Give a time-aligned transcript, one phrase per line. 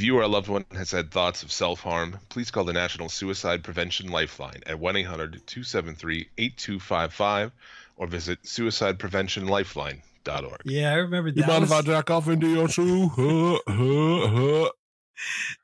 [0.00, 2.72] If you or a loved one has had thoughts of self harm, please call the
[2.72, 7.52] National Suicide Prevention Lifeline at 1 800 273 8255
[7.98, 10.62] or visit suicidepreventionlifeline.org.
[10.64, 11.48] Yeah, I remember You that.
[11.48, 13.08] mind Was, if I jack off into your shoe?
[13.14, 14.70] Huh, huh, huh.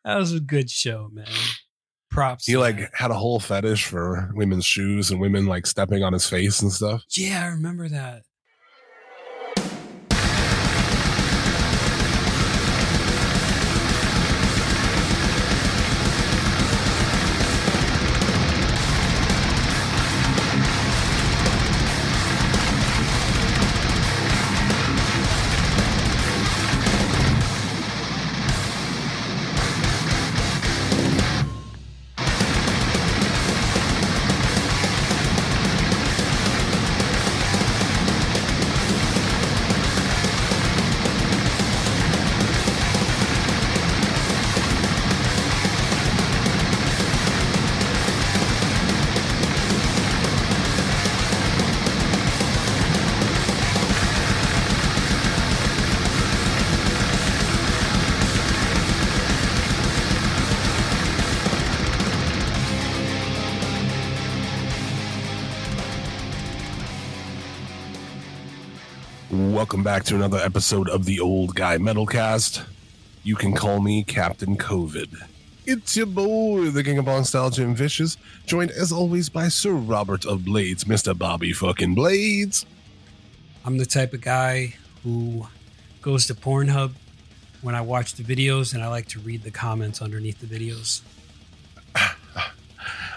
[0.05, 1.25] that was a good show, man.
[2.11, 2.45] Props.
[2.45, 6.13] He to like had a whole fetish for women's shoes and women like stepping on
[6.13, 7.05] his face and stuff.
[7.09, 8.25] Yeah, I remember that.
[69.29, 72.65] Welcome back to another episode of the Old Guy Metalcast.
[73.25, 75.17] You can call me Captain COVID.
[75.67, 80.25] It's your boy, the King of Bong Jim Vicious, joined as always by Sir Robert
[80.25, 81.19] of Blades, Mr.
[81.19, 82.67] Bobby fucking Blades.
[83.65, 85.49] I'm the type of guy who
[86.03, 86.93] goes to Pornhub
[87.63, 91.01] when I watch the videos and I like to read the comments underneath the videos.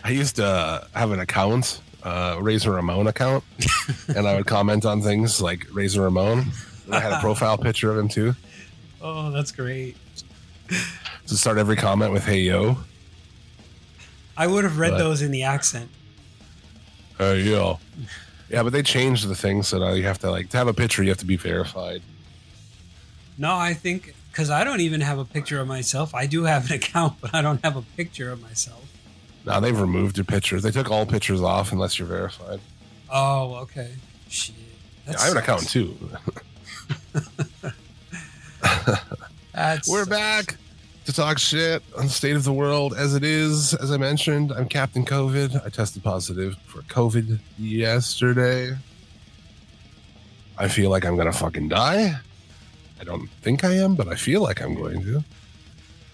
[0.04, 3.44] I used to uh, have an account, uh, Razor Ramon account,
[4.16, 6.46] and I would comment on things like Razor Ramon.
[6.86, 8.34] And I had a profile picture of him too.
[9.02, 9.96] Oh, that's great.
[11.28, 12.78] To start every comment with "Hey yo,"
[14.38, 15.90] I would have read But- those in the accent.
[17.18, 17.80] hey yo.
[18.50, 20.74] Yeah, but they changed the thing so now you have to like to have a
[20.74, 22.02] picture, you have to be verified.
[23.38, 26.16] No, I think because I don't even have a picture of myself.
[26.16, 28.84] I do have an account, but I don't have a picture of myself.
[29.46, 30.64] Now they've removed your pictures.
[30.64, 32.60] They took all pictures off unless you're verified.
[33.12, 33.92] Oh, okay.
[34.28, 34.56] Shit.
[35.08, 35.98] Yeah, I have an account too.
[39.88, 40.08] We're sucks.
[40.08, 40.58] back
[41.06, 43.74] to talk shit on the state of the world as it is.
[43.74, 45.66] As I mentioned, I'm Captain COVID.
[45.66, 48.76] I tested positive for COVID yesterday.
[50.58, 52.20] I feel like I'm gonna fucking die.
[53.00, 55.24] I don't think I am, but I feel like I'm going to.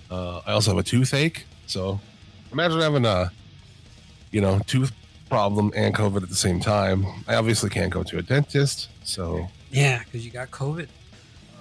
[0.09, 1.99] Uh, I also have a toothache, so
[2.55, 3.29] imagine having a,
[4.31, 4.93] you know, tooth
[5.29, 7.05] problem and COVID at the same time.
[7.27, 10.87] I obviously can't go to a dentist, so Yeah, because you got COVID.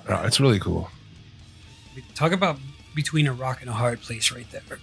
[0.08, 0.88] uh, it's really cool.
[2.14, 2.58] Talk about
[2.94, 4.78] between a rock and a hard place right there.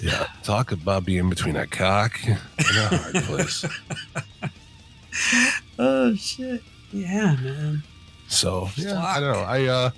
[0.00, 3.64] Yeah, talk about being between a cock and a hard place.
[5.78, 6.62] Oh shit.
[6.92, 7.82] Yeah, man.
[8.28, 9.40] So yeah, I don't know.
[9.40, 9.90] I uh,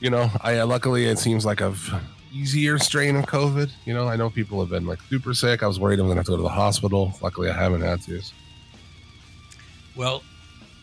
[0.00, 1.80] you know, I uh, luckily it seems like I've
[2.38, 3.70] easier strain of COVID.
[3.84, 5.62] You know, I know people have been like super sick.
[5.62, 7.12] I was worried I'm gonna have to go to the hospital.
[7.20, 8.20] Luckily, I haven't had to.
[9.96, 10.22] Well,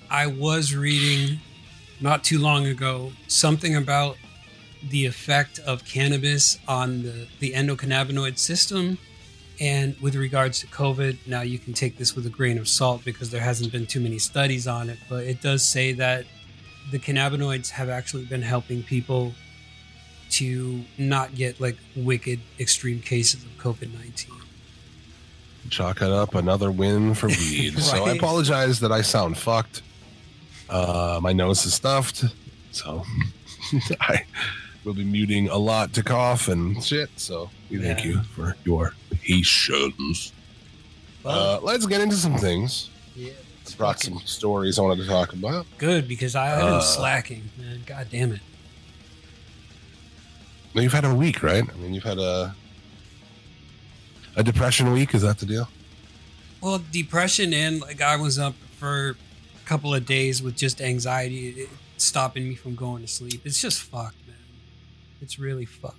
[0.10, 1.40] I was reading
[2.02, 4.18] not too long ago something about
[4.90, 8.98] the effect of cannabis on the, the endocannabinoid system.
[9.60, 13.06] And with regards to COVID, now you can take this with a grain of salt
[13.06, 16.26] because there hasn't been too many studies on it, but it does say that
[16.92, 19.34] the cannabinoids have actually been helping people
[20.40, 24.32] to not get like wicked extreme cases of COVID 19.
[25.70, 27.78] Chalk it up another win for weed.
[27.80, 29.82] So I apologize that I sound fucked.
[30.70, 32.26] Uh, my nose is stuffed,
[32.72, 33.04] so
[34.02, 34.26] I
[34.84, 37.10] will be muting a lot to cough and shit.
[37.18, 38.06] So we thank Yeah.
[38.12, 40.32] you for your patience.
[41.24, 42.90] Uh, let's get into some things.
[43.16, 43.32] yeah,
[43.68, 45.66] I brought some stories I wanted to talk about.
[45.80, 47.82] good because I, I've been Uh, slacking, man.
[47.86, 48.42] God damn it.
[50.76, 51.64] You've had a week, right?
[51.68, 52.54] I mean, you've had a
[54.36, 55.14] a depression week.
[55.16, 55.70] Is that the deal?
[56.62, 61.50] Well, depression and like I was up for a couple of days with just anxiety
[61.50, 63.42] it, stopping me from going to sleep.
[63.46, 64.36] It's just fucked, man.
[65.22, 65.96] It's really fucked.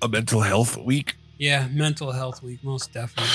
[0.00, 1.16] A mental health week.
[1.38, 3.32] Yeah, mental health week, most definitely.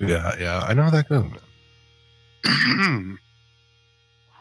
[0.00, 1.24] Yeah, yeah, I know that goes.
[2.44, 3.18] man.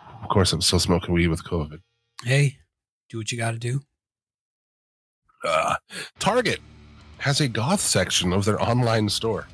[0.22, 1.80] of course, I'm still smoking weed with COVID.
[2.24, 2.60] hey,
[3.10, 3.82] do what you got to do.
[5.44, 5.76] Uh,
[6.20, 6.60] Target
[7.20, 9.48] has a goth section of their online store.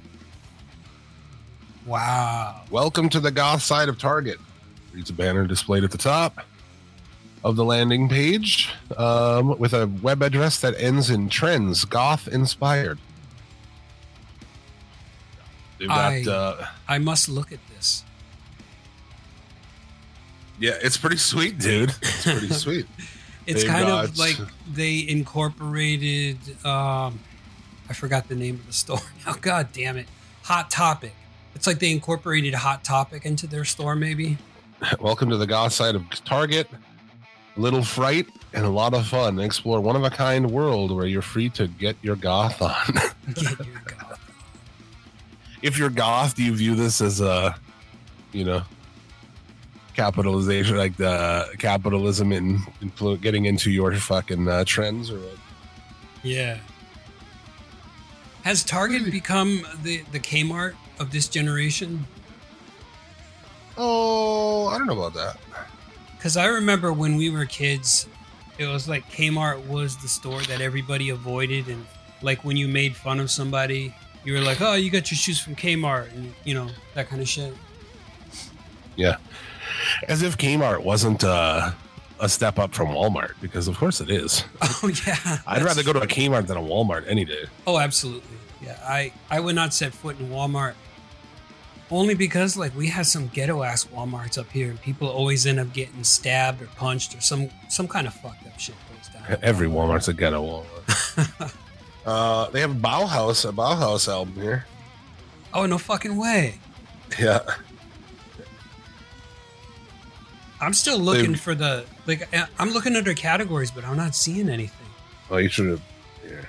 [1.86, 2.62] Wow.
[2.72, 4.40] Welcome to the goth side of Target.
[4.94, 6.38] Reads a banner displayed at the top.
[7.44, 12.98] of the landing page um, with a web address that ends in trends, goth inspired.
[15.78, 18.06] They've got, uh, I must look at this.
[20.58, 21.90] yeah, it's pretty sweet, dude.
[22.02, 22.86] It's pretty sweet.
[23.46, 24.38] It's They've kind got- of like
[24.72, 26.38] they incorporated.
[26.66, 27.20] Um,
[27.90, 29.00] I forgot the name of the store.
[29.28, 30.08] Oh God damn it!
[30.44, 31.14] Hot Topic.
[31.56, 34.38] It's like they incorporated Hot Topic into their store, maybe.
[35.00, 36.68] Welcome to the goth side of Target.
[37.56, 39.40] Little fright and a lot of fun.
[39.40, 42.74] Explore one of a kind world where you're free to get your goth on.
[43.36, 44.18] Get your God.
[45.62, 47.56] if you're goth, do you view this as a,
[48.32, 48.64] you know,
[49.94, 55.38] capitalization, like the capitalism in influ- getting into your fucking uh, trends or what?
[56.24, 56.60] Yeah.
[58.44, 62.06] Has Target become the the Kmart of this generation?
[63.78, 65.38] Oh, I don't know about that.
[66.18, 68.08] Because I remember when we were kids,
[68.58, 71.86] it was like Kmart was the store that everybody avoided, and
[72.22, 73.94] like when you made fun of somebody,
[74.24, 77.22] you were like, "Oh, you got your shoes from Kmart," and you know that kind
[77.22, 77.54] of shit.
[80.08, 81.72] As if Kmart wasn't uh,
[82.20, 84.44] a step up from Walmart, because of course it is.
[84.86, 87.46] Oh yeah, I'd rather go to a Kmart than a Walmart any day.
[87.66, 88.38] Oh, absolutely.
[88.62, 90.74] Yeah, I I would not set foot in Walmart.
[91.92, 95.60] Only because like we have some ghetto ass WalMarts up here, and people always end
[95.60, 99.38] up getting stabbed or punched or some some kind of fucked up shit goes down.
[99.42, 101.54] Every Walmart's a ghetto Walmart.
[102.06, 104.66] uh, they have a Bauhaus, a Bauhaus album here.
[105.54, 106.60] oh no fucking way!
[107.20, 107.40] Yeah.
[110.64, 112.28] I'm still looking They- for the like.
[112.60, 114.88] I'm looking under categories, but I'm not seeing anything.
[115.30, 115.82] Oh, you should have.
[116.26, 116.46] Yeah.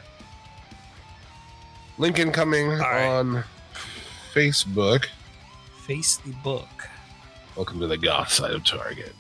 [1.99, 3.07] Lincoln coming right.
[3.07, 3.45] on
[4.33, 5.07] Facebook.
[5.87, 6.89] Face the book.
[7.57, 9.15] Welcome to the goth side of Target.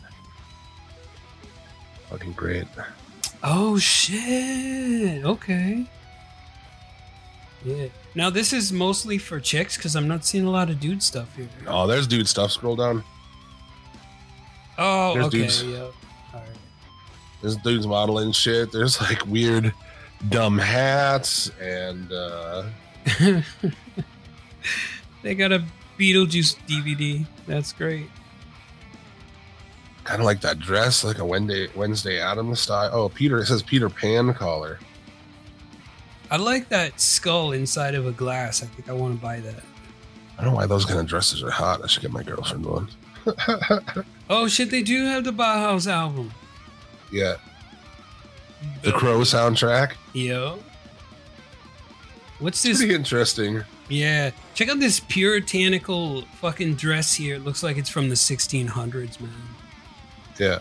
[2.11, 2.67] Fucking great.
[3.43, 5.25] Oh shit!
[5.25, 5.87] Okay.
[7.65, 7.87] Yeah.
[8.15, 11.35] Now this is mostly for chicks because I'm not seeing a lot of dude stuff
[11.37, 11.49] here.
[11.67, 12.53] Oh, there's dude stuff.
[12.53, 13.03] Scroll down.
[14.79, 15.39] Oh, There's okay.
[15.39, 15.63] dudes.
[15.63, 15.79] Yeah.
[15.83, 15.93] All
[16.35, 16.43] right.
[17.41, 18.73] There's dudes modeling shit.
[18.73, 19.73] There's like weird,
[20.29, 22.65] dumb hats and uh
[25.23, 25.65] they got a
[25.99, 27.27] Beetlejuice DVD.
[27.47, 28.09] That's great.
[30.05, 32.91] kind of like that dress, like a Wednesday Wednesday Addams style.
[32.93, 33.39] Oh, Peter.
[33.39, 34.79] It says Peter Pan collar.
[36.31, 38.63] I like that skull inside of a glass.
[38.63, 39.63] I think I want to buy that.
[40.37, 41.83] I don't know why those kind of dresses are hot.
[41.85, 42.89] I should get my girlfriend one.
[44.31, 44.71] Oh shit!
[44.71, 46.33] They do have the Bauhaus album.
[47.13, 47.35] yeah,
[48.83, 49.93] the Crow soundtrack.
[50.15, 50.59] Yo.
[52.39, 52.79] What's this?
[52.79, 53.63] pretty interesting.
[53.89, 57.37] Yeah, check out this puritanical fucking dress here.
[57.37, 59.31] It looks like it's from the 1600s, man.
[60.39, 60.61] Yeah.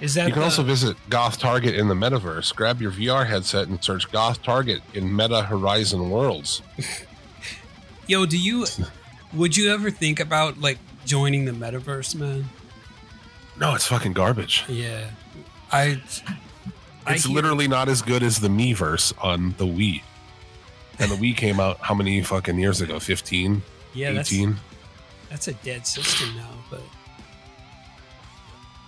[0.00, 2.54] Is that You can the- also visit Goth Target in the metaverse.
[2.54, 6.60] Grab your VR headset and search Goth Target in Meta Horizon Worlds.
[8.06, 8.66] Yo, do you
[9.32, 12.44] would you ever think about like joining the metaverse, man?
[13.58, 14.64] No, it's fucking garbage.
[14.68, 15.10] Yeah.
[15.72, 16.00] I
[17.06, 20.02] I It's literally not as good as the Miiverse on the Wii.
[20.98, 22.98] And the Wii came out how many fucking years ago?
[22.98, 23.62] 15?
[23.94, 24.56] yeah, that's 18?
[25.30, 26.82] that's a dead system now, but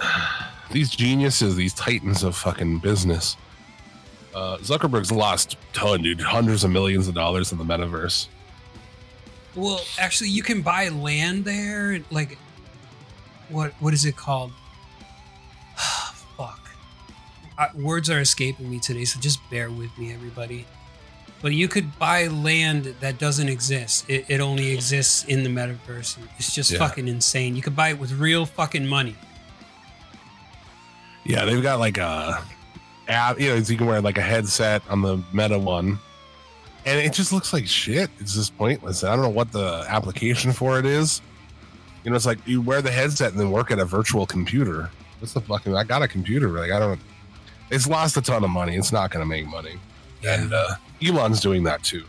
[0.71, 3.37] These geniuses, these titans of fucking business.
[4.35, 6.21] Uh, Zuckerberg's lost ton, dude.
[6.21, 8.29] Hundreds of millions of dollars in the metaverse.
[9.59, 12.39] Well, actually you can buy land there like
[13.49, 14.53] what what is it called?
[16.37, 16.61] Fuck.
[17.57, 20.67] I, words are escaping me today, so just bear with me everybody.
[21.41, 24.05] But you could buy land that doesn't exist.
[24.11, 26.19] It, it only exists in the metaverse.
[26.37, 26.79] It's just Yeah.
[26.79, 27.55] fucking insane.
[27.55, 29.15] You could buy it with real fucking money.
[31.25, 32.43] Yeah, they've got like a
[33.07, 35.99] app, you know, you can wear like a headset on the Meta one,
[36.89, 38.11] and it just looks like shit.
[38.19, 39.05] It's just pointless.
[39.05, 41.21] I don't know what the application for it is.
[42.05, 44.91] You know, it's like you wear the headset and then work at a virtual computer.
[45.19, 45.75] What's the fucking?
[45.75, 46.49] I got a computer.
[46.49, 47.01] Like I don't.
[47.71, 48.77] It's lost a ton of money.
[48.77, 49.79] It's not going to make money.
[50.27, 52.05] And uh, Elon's doing that too.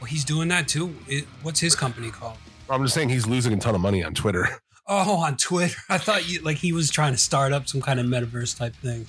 [0.00, 0.94] Well, he's doing that too.
[1.06, 2.38] It, what's his company called?
[2.68, 4.48] I'm just saying he's losing a ton of money on Twitter.
[4.88, 5.78] Oh, on Twitter.
[5.88, 8.74] I thought you like he was trying to start up some kind of metaverse type
[8.74, 9.06] thing.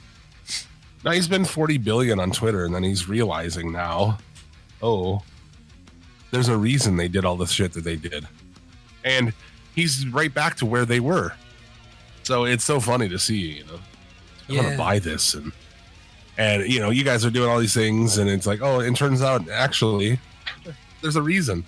[1.03, 4.19] Now he's been 40 billion on Twitter, and then he's realizing now,
[4.83, 5.23] oh,
[6.31, 8.27] there's a reason they did all the shit that they did.
[9.03, 9.33] And
[9.75, 11.33] he's right back to where they were.
[12.23, 13.79] So it's so funny to see, you know.
[14.49, 14.71] I want Yeah.
[14.73, 15.51] to buy this and
[16.37, 18.95] and you know, you guys are doing all these things and it's like, oh, it
[18.95, 20.19] turns out actually
[21.01, 21.63] there's a reason.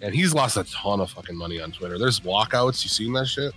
[0.00, 1.98] And he's lost a ton of fucking money on Twitter.
[1.98, 2.84] There's walkouts.
[2.84, 3.52] You seen that shit?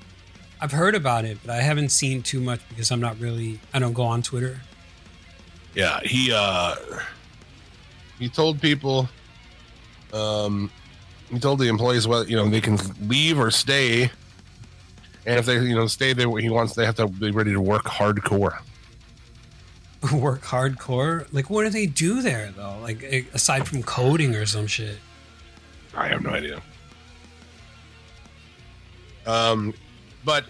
[0.59, 3.59] I've heard about it, but I haven't seen too much because I'm not really.
[3.73, 4.61] I don't go on Twitter.
[5.75, 6.75] Yeah, he uh
[8.21, 9.09] he told people
[10.13, 10.71] um
[11.31, 14.03] he told the employees what you know they can leave or stay
[15.25, 17.59] and if they you know stay there he wants they have to be ready to
[17.59, 18.59] work hardcore
[20.13, 21.27] Work hardcore.
[21.31, 22.75] Like, what do they do there though?
[22.81, 24.97] Like, eh, aside from coding or some shit.
[25.95, 26.61] i have no idea
[29.27, 29.73] um
[30.25, 30.45] but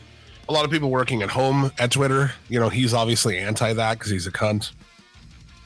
[0.47, 3.97] a lot of people working at home at twitter you know he's obviously anti that
[3.97, 4.71] because he's a cunt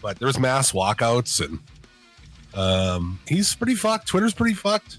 [0.01, 1.59] but there's mass walkouts and
[2.55, 4.97] um he's pretty fucked twitter's pretty fucked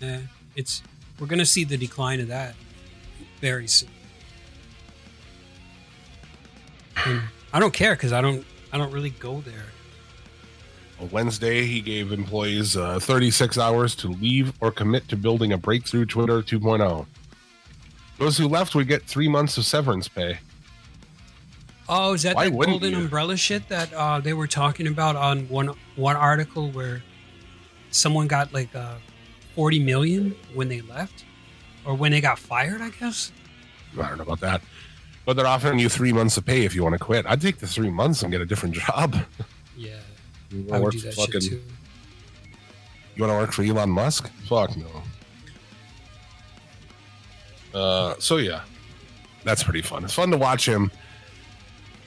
[0.00, 0.20] Yeah,
[0.54, 0.82] it's
[1.18, 2.54] we're gonna see the decline of that
[3.40, 3.88] very soon.
[7.04, 8.44] And I don't care because I don't.
[8.72, 9.66] I don't really go there.
[11.00, 15.58] On Wednesday, he gave employees uh, 36 hours to leave or commit to building a
[15.58, 17.06] breakthrough Twitter 2.0.
[18.18, 20.38] Those who left would get three months of severance pay.
[21.88, 22.98] Oh, is that Why that golden you?
[22.98, 27.02] umbrella shit that uh, they were talking about on one one article where
[27.90, 28.94] someone got like uh,
[29.54, 31.24] forty million when they left,
[31.84, 32.80] or when they got fired?
[32.80, 33.32] I guess.
[34.00, 34.62] I don't know about that.
[35.26, 37.26] But they're offering you three months of pay if you want to quit.
[37.28, 39.16] I'd take the three months and get a different job.
[39.76, 39.96] Yeah,
[40.50, 41.62] You I want would to do work that for shit too.
[43.14, 44.30] You want to work for Elon Musk?
[44.48, 44.86] Fuck no.
[47.74, 48.62] Uh, so yeah,
[49.44, 50.04] that's pretty fun.
[50.04, 50.90] It's fun to watch him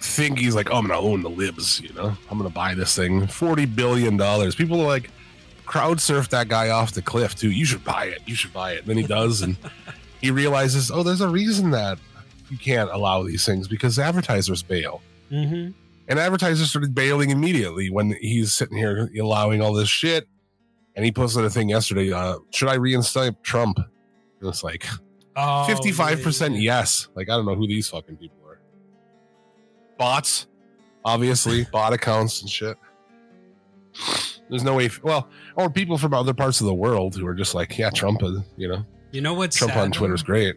[0.06, 1.82] think he's like, oh, I'm gonna own the libs.
[1.82, 4.56] You know, I'm gonna buy this thing, forty billion dollars.
[4.56, 5.10] People are like,
[5.66, 7.52] crowd surf that guy off the cliff too.
[7.52, 8.22] You should buy it.
[8.26, 8.80] You should buy it.
[8.80, 9.58] And then he does, and
[10.22, 12.00] he realizes, oh, there's a reason that
[12.50, 15.02] you can't allow these things because advertisers bail.
[15.32, 15.72] Mm-hmm.
[16.08, 20.28] And advertisers started bailing immediately when he's sitting here allowing all this shit.
[20.96, 22.14] And he posted a thing yesterday.
[22.14, 23.80] Uh, should I reinstate Trump?
[23.80, 24.86] It was like
[25.36, 27.10] Oh, fifty-five percent yes.
[27.16, 28.45] Like I don't know who these fucking people are.
[29.98, 30.48] Bots,
[31.04, 32.78] obviously, bot accounts and shit.
[34.50, 34.90] There's no way.
[35.04, 38.22] Well, or people from other parts of the world who are just like, yeah, Trump.
[38.24, 40.28] Is, you know, You know what's Trump on Twitter's though?
[40.28, 40.56] great.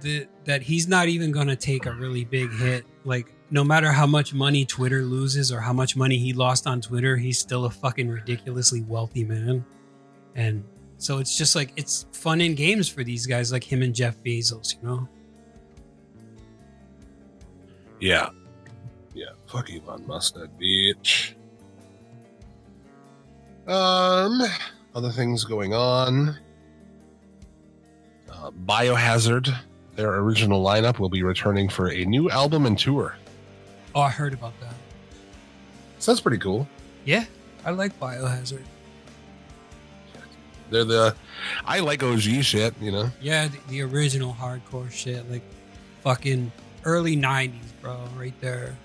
[0.00, 2.84] that that he's not even going to take a really big hit.
[3.04, 6.80] Like no matter how much money Twitter loses or how much money he lost on
[6.80, 9.64] Twitter, he's still a fucking ridiculously wealthy man.
[10.34, 10.64] And
[10.98, 14.16] so it's just like it's fun in games for these guys like him and Jeff
[14.22, 15.08] Bezos, you know?
[18.00, 18.28] Yeah.
[19.46, 19.52] Yeah.
[19.52, 21.34] Fuck Elon Musk, that bitch.
[23.66, 24.40] Um,
[24.94, 26.36] other things going on.
[28.30, 29.52] Uh, Biohazard,
[29.94, 33.16] their original lineup, will be returning for a new album and tour.
[33.94, 34.74] Oh, I heard about that.
[35.98, 36.68] So that's pretty cool.
[37.04, 37.24] Yeah,
[37.64, 38.62] I like Biohazard.
[40.68, 41.14] They're the,
[41.64, 43.08] I like OG shit, you know.
[43.20, 45.42] Yeah, the, the original hardcore shit, like
[46.02, 46.50] fucking
[46.84, 48.76] early '90s, bro, right there.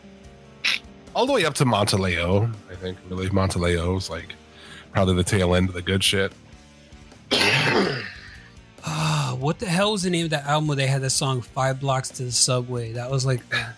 [1.13, 2.97] All the way up to Mata Leão, I think.
[3.09, 4.33] Really, Mata Leão's like
[4.93, 6.31] probably the tail end of the good shit.
[8.83, 11.41] Ah, what the hell was the name of that album where they had the song
[11.41, 12.93] Five Blocks to the Subway?
[12.93, 13.75] That was like, that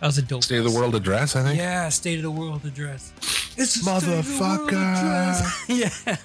[0.00, 0.44] was a dope.
[0.44, 1.58] State of the World address, I think.
[1.58, 3.12] Yeah, State of the World address.
[3.56, 5.68] It's a State of the World Motherfucker.
[6.06, 6.16] yeah.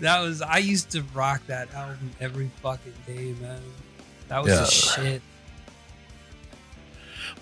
[0.00, 3.60] That was I used to rock that album every fucking day, man.
[4.28, 4.60] That was Yeah.
[4.60, 5.22] the shit.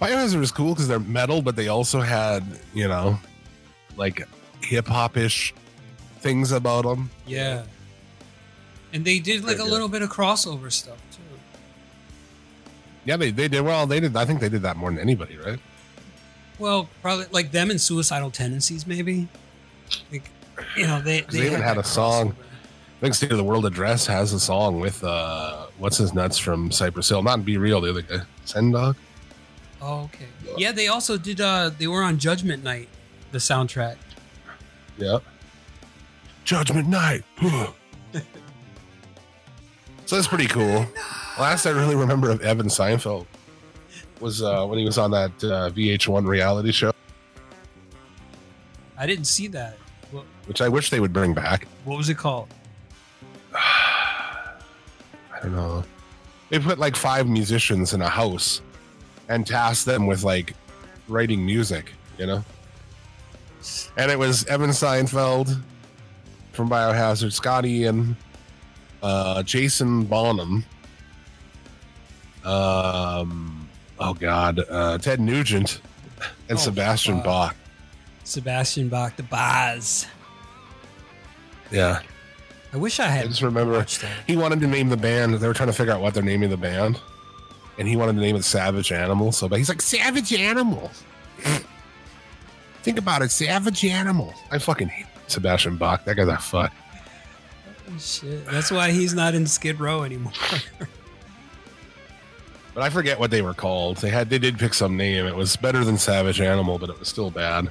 [0.00, 3.18] Biohazard is cool because they're metal, but they also had, you know,
[3.96, 4.26] like
[4.60, 5.54] hip hop ish
[6.20, 7.10] things about them.
[7.26, 7.62] Yeah.
[8.92, 9.70] And they did like a good.
[9.70, 11.18] little bit of crossover stuff too.
[13.04, 13.86] Yeah, they, they did well.
[13.86, 14.16] They did.
[14.16, 15.58] I think they did that more than anybody, right?
[16.58, 19.28] Well, probably like them and suicidal tendencies, maybe.
[20.12, 20.30] Like,
[20.76, 22.30] you know, they 'Cause they even had that a song.
[22.30, 22.36] crossover.
[22.98, 26.38] I think State of the World Address has a song with uh what's his nuts
[26.38, 27.22] from Cypress Hill.
[27.22, 28.20] Not B-Real, the other guy.
[28.44, 28.96] Sen Dog.
[29.86, 30.24] Oh, okay.
[30.56, 31.42] Yeah, they also did.
[31.42, 32.88] uh They were on Judgment Night,
[33.32, 33.96] the soundtrack.
[34.96, 35.22] Yep.
[36.44, 37.22] Judgment Night.
[40.06, 40.86] so that's pretty cool.
[41.38, 43.26] Last I really remember of Evan Seinfeld
[44.20, 46.92] was uh, when he was on that uh, VH1 reality show,
[48.96, 49.76] I didn't see that.
[50.12, 51.66] What, which I wish they would bring back.
[51.84, 52.48] what was it called?
[53.54, 54.54] I
[55.42, 55.84] don't know.
[56.48, 58.62] They put like five musicians in a house
[59.28, 60.54] and tasked them with like
[61.08, 62.44] writing music, you know?
[63.96, 65.60] And it was Evan Seinfeld
[66.52, 68.14] from Biohazard, Scotty and
[69.02, 70.64] uh, Jason Bonham.
[72.44, 75.80] Um, oh God, uh, Ted Nugent
[76.48, 77.24] and Oh, Sebastian fuck.
[77.24, 77.56] Bach.
[78.24, 80.06] Sebastian Bach, the Baz.
[81.70, 82.00] Yeah.
[82.72, 83.24] I wish I had.
[83.26, 83.86] I just remember
[84.26, 85.34] he wanted to name the band.
[85.34, 87.00] They were trying to figure out what they're naming the band,
[87.78, 89.32] and he wanted to name it Savage Animal.
[89.32, 90.90] So, but he's like Savage Animal.
[92.82, 94.34] Think about it, Savage Animal.
[94.50, 96.04] I fucking hate Sebastian Bach.
[96.04, 96.72] That guy's a fuck.
[97.90, 98.44] Oh, shit.
[98.46, 100.32] That's why he's not in Skid Row anymore.
[102.74, 103.98] But I forget what they were called.
[103.98, 105.26] They had they did pick some name.
[105.26, 107.68] It was better than Savage Animal, but it was still bad.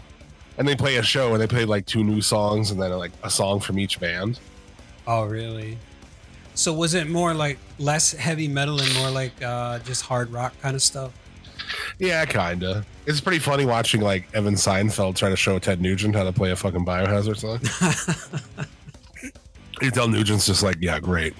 [0.57, 3.11] And they play a show and they played like two new songs and then like
[3.21, 4.39] a song from each band.
[5.05, 5.77] oh, really?
[6.55, 10.53] So was it more like less heavy metal and more like uh, just hard rock
[10.61, 11.11] kind of stuff?
[11.99, 12.85] Yeah, kinda.
[13.05, 16.51] It's pretty funny watching like Evan Seinfeld try to show Ted Nugent how to play
[16.51, 18.65] a fucking Biohazard song.
[19.81, 21.33] you tell Nugent's just like, yeah, great.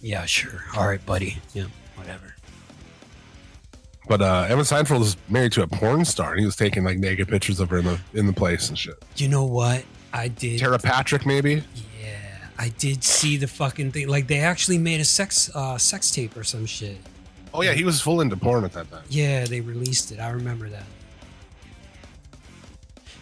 [0.00, 0.64] yeah, sure.
[0.76, 1.38] All right, buddy.
[1.54, 1.64] Yeah,
[1.96, 2.34] whatever.
[4.08, 6.98] But uh Evan Seinfeld is married to a porn star and he was taking like
[6.98, 9.02] naked pictures of her in the in the place and shit.
[9.16, 9.84] You know what?
[10.12, 10.58] I did.
[10.58, 11.62] Tera Patrick, maybe?
[12.58, 14.08] I did see the fucking thing.
[14.08, 16.98] Like they actually made a sex uh, sex tape or some shit.
[17.54, 19.04] Oh yeah, he was full into porn at that time.
[19.08, 20.20] Yeah, they released it.
[20.20, 20.84] I remember that.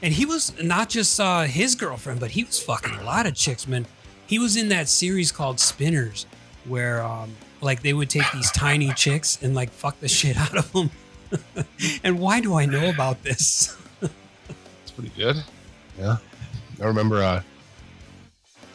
[0.02, 3.34] And he was not just uh, his girlfriend, but he was fucking a lot of
[3.34, 3.86] chicks, man.
[4.26, 6.26] He was in that series called Spinners,
[6.64, 10.56] where um, like they would take these tiny chicks and like fuck the shit out
[10.56, 10.90] of them.
[12.04, 13.76] and why do I know about this?
[14.82, 15.44] It's pretty good.
[15.98, 16.16] Yeah.
[16.80, 17.42] I remember uh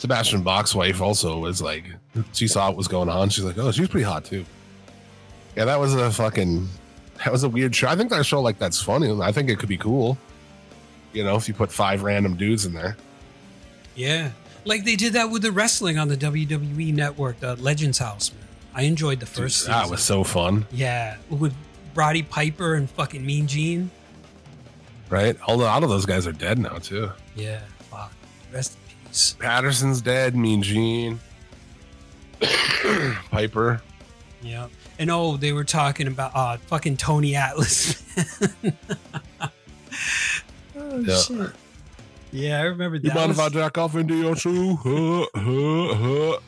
[0.06, 1.84] Sebastian Bach's wife also was like
[2.32, 3.30] she saw what was going on.
[3.30, 4.46] She's like, Oh, she's pretty hot too.
[5.56, 6.68] Yeah, that was a fucking
[7.24, 7.88] that was a weird show.
[7.88, 9.20] I think that show like that's funny.
[9.22, 10.18] I think it could be cool.
[11.12, 12.98] You know, if you put five random dudes in there.
[13.96, 14.32] Yeah,
[14.66, 18.32] like they did that with the wrestling on the WWE network, the Legends House.
[18.32, 18.44] Man,
[18.76, 19.62] I enjoyed the first.
[19.66, 19.92] Dude, that season.
[19.92, 21.54] was so fun, Yeah, with
[21.96, 23.90] Roddy Piper and fucking Mean Gene.
[25.10, 25.36] right?
[25.48, 27.10] All, a lot of those guys are dead now too.
[27.36, 28.12] Yeah, fuck.
[28.54, 28.78] Rest
[29.16, 29.40] in.
[29.40, 31.20] Patterson's dead, Mean Gene.
[33.32, 33.82] Piper.
[34.42, 34.68] Yeah.
[35.00, 38.04] And oh, they were talking about uh fucking Tony Atlas.
[40.78, 41.18] oh Yeah.
[41.18, 41.52] shit.
[42.32, 43.16] Yeah, I remember You that.
[43.16, 44.75] mind Was, if I jack off into your shoe?
[44.75, 46.40] Huh, huh, huh.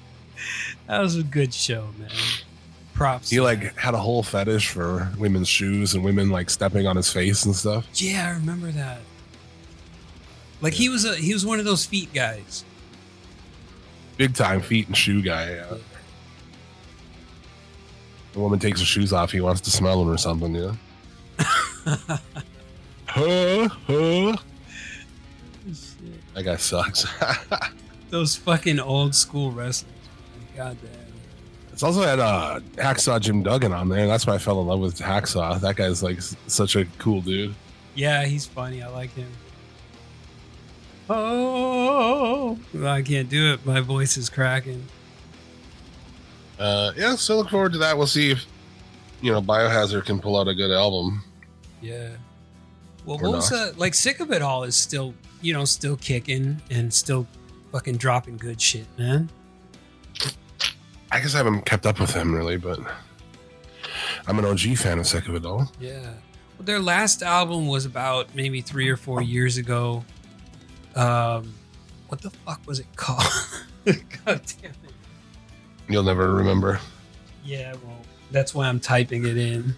[0.88, 2.10] that was a good show, man.
[2.94, 3.30] Props.
[3.30, 3.78] He like that.
[3.78, 7.56] had a whole fetish for women's shoes and women like stepping on his face and
[7.56, 7.88] stuff.
[7.94, 9.00] Yeah, I remember that.
[10.62, 12.66] Like he was a he was one of those feet guys.
[14.18, 15.52] Big time feet and shoe guy.
[15.52, 15.78] Yeah.
[18.34, 19.32] The woman takes her shoes off.
[19.32, 20.56] He wants to smell them or something.
[20.56, 20.76] Yeah.
[23.06, 24.38] huh, huh.
[26.34, 27.06] That guy sucks.
[28.10, 29.92] Those fucking old school wrestlers.
[30.56, 30.92] God damn.
[31.72, 34.08] it's also had uh, Hacksaw Jim Duggan on there.
[34.08, 35.60] That's why I fell in love with Hacksaw.
[35.60, 37.54] That guy's like such a cool dude.
[37.96, 38.82] Yeah, he's funny.
[38.82, 39.30] I like him.
[41.10, 43.66] Oh, I can't do it.
[43.66, 44.86] My voice is cracking.
[46.60, 47.98] Uh, yeah, so look forward to that.
[47.98, 48.46] We'll see if
[49.22, 51.24] you know Biohazard can pull out a good album.
[51.82, 52.10] Yeah.
[53.06, 53.78] Well, Or what was not.
[53.78, 57.26] like sick of it all is still, you know, still kicking and still
[57.72, 59.30] fucking dropping good shit, man.
[61.12, 62.80] I guess I haven't kept up with him really, but
[64.28, 65.72] I'm an OG fan of Sick of It All.
[65.80, 66.00] Yeah.
[66.58, 70.04] Well, their last album was about maybe three or four years ago.
[70.98, 71.54] Um,
[72.08, 73.24] what the fuck was it called?
[73.86, 74.94] God damn it.
[75.88, 76.80] You'll never remember.
[77.46, 79.76] Yeah, well, that's why I'm typing it in.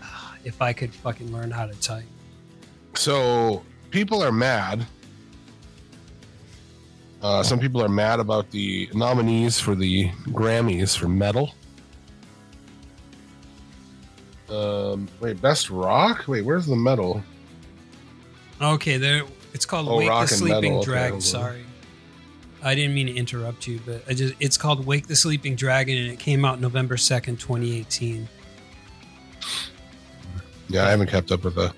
[0.44, 2.04] If I could fucking learn how to type.
[2.94, 4.86] So people are mad.
[7.20, 11.52] Uh, some people are mad about the nominees for the Grammys for metal.
[14.48, 16.28] Um, wait, best rock?
[16.28, 17.24] Wait, where's the metal?
[18.60, 19.22] Okay, there.
[19.52, 21.20] It's called Oh, Wake the Sleeping metal, Dragon.
[21.20, 21.64] Sorry,
[22.62, 25.96] I didn't mean to interrupt you, but I just it's called Wake the Sleeping Dragon,
[25.96, 28.28] and it came out November second, twenty eighteen.
[30.68, 31.72] Yeah, I haven't kept up with the.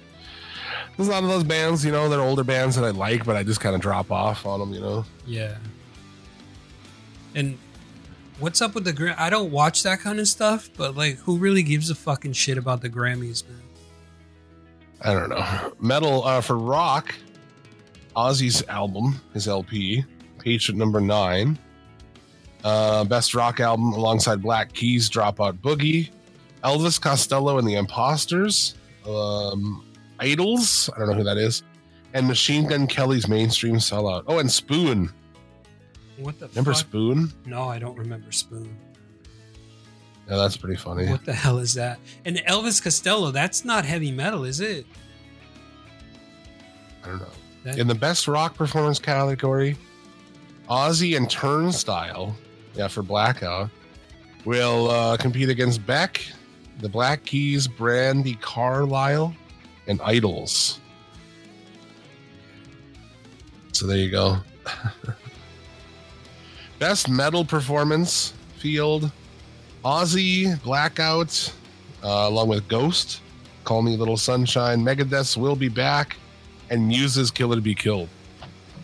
[0.97, 3.37] There's a lot of those bands, you know, they're older bands that I like, but
[3.37, 5.05] I just kind of drop off on them, you know.
[5.27, 5.57] Yeah.
[7.37, 7.57] And
[8.41, 9.15] what's up with the Gram?
[9.17, 12.59] I don't watch that kind of stuff, but like, who really gives a fucking shit
[12.59, 13.61] about the Grammys, man?
[15.03, 15.73] I don't know.
[15.81, 17.15] Metal uh, for rock,
[18.17, 20.05] Ozzy's album, his LP,
[20.39, 21.59] Patient Number nine.
[22.65, 26.11] Uh, best rock album alongside Black Keys, Dropout Boogie,
[26.65, 28.75] Elvis Costello and the Imposters,
[29.09, 29.85] um,
[30.19, 31.63] Idles, I don't know who that is,
[32.15, 34.25] and Machine Gun Kelly's Mainstream Sellout.
[34.27, 35.13] Oh, and Spoon.
[36.17, 36.81] What the Remember fuck?
[36.81, 37.33] Spoon?
[37.47, 38.77] No, I don't remember Spoon.
[40.29, 41.09] Yeah, that's pretty funny.
[41.09, 41.99] What the hell is that?
[42.25, 44.87] And Elvis Costello, that's not heavy metal, is it?
[47.05, 47.27] I don't know.
[47.65, 49.77] That- In the best rock performance category,
[50.69, 52.37] Ozzy and Turnstile,
[52.75, 53.71] yeah, for Blackout,
[54.45, 56.23] will uh, compete against Beck,
[56.81, 59.35] the Black Keys, Brandi Carlile,
[59.87, 60.79] and Idles.
[63.73, 64.39] So there you go.
[66.79, 69.11] Best metal performance field
[69.85, 71.53] Ozzy, Blackout,
[72.03, 73.21] uh, along with Ghost,
[73.65, 76.17] Call Me Little Sunshine, Megadeth Will Be Back,
[76.71, 78.09] and Muse's Killer to Be Killed.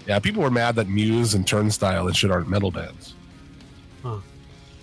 [0.07, 3.14] Yeah, people were mad that Muse and Turnstile and shit aren't metal bands.
[4.02, 4.18] Huh.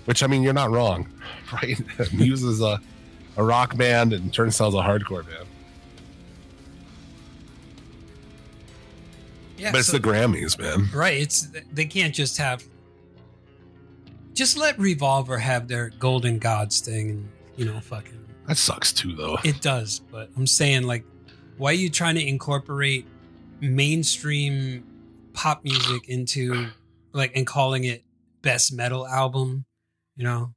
[0.05, 1.07] Which, I mean, you're not wrong,
[1.53, 1.79] right?
[2.13, 2.79] Muse is a,
[3.37, 5.47] a rock band and Turnstile's a hardcore band.
[9.57, 10.89] Yeah, But it's so- the Grammys, man.
[10.93, 11.21] right.
[11.21, 12.63] It's they can't just have.
[14.33, 18.17] Just let Revolver have their Golden Gods thing, and you know, fucking.
[18.47, 19.37] That sucks too, though.
[19.43, 21.03] It does, but I'm saying like,
[21.57, 23.05] why are you trying to incorporate
[23.59, 24.83] mainstream
[25.33, 26.67] pop music into
[27.13, 28.03] like and calling it
[28.41, 29.65] best metal album?
[30.15, 30.53] You know,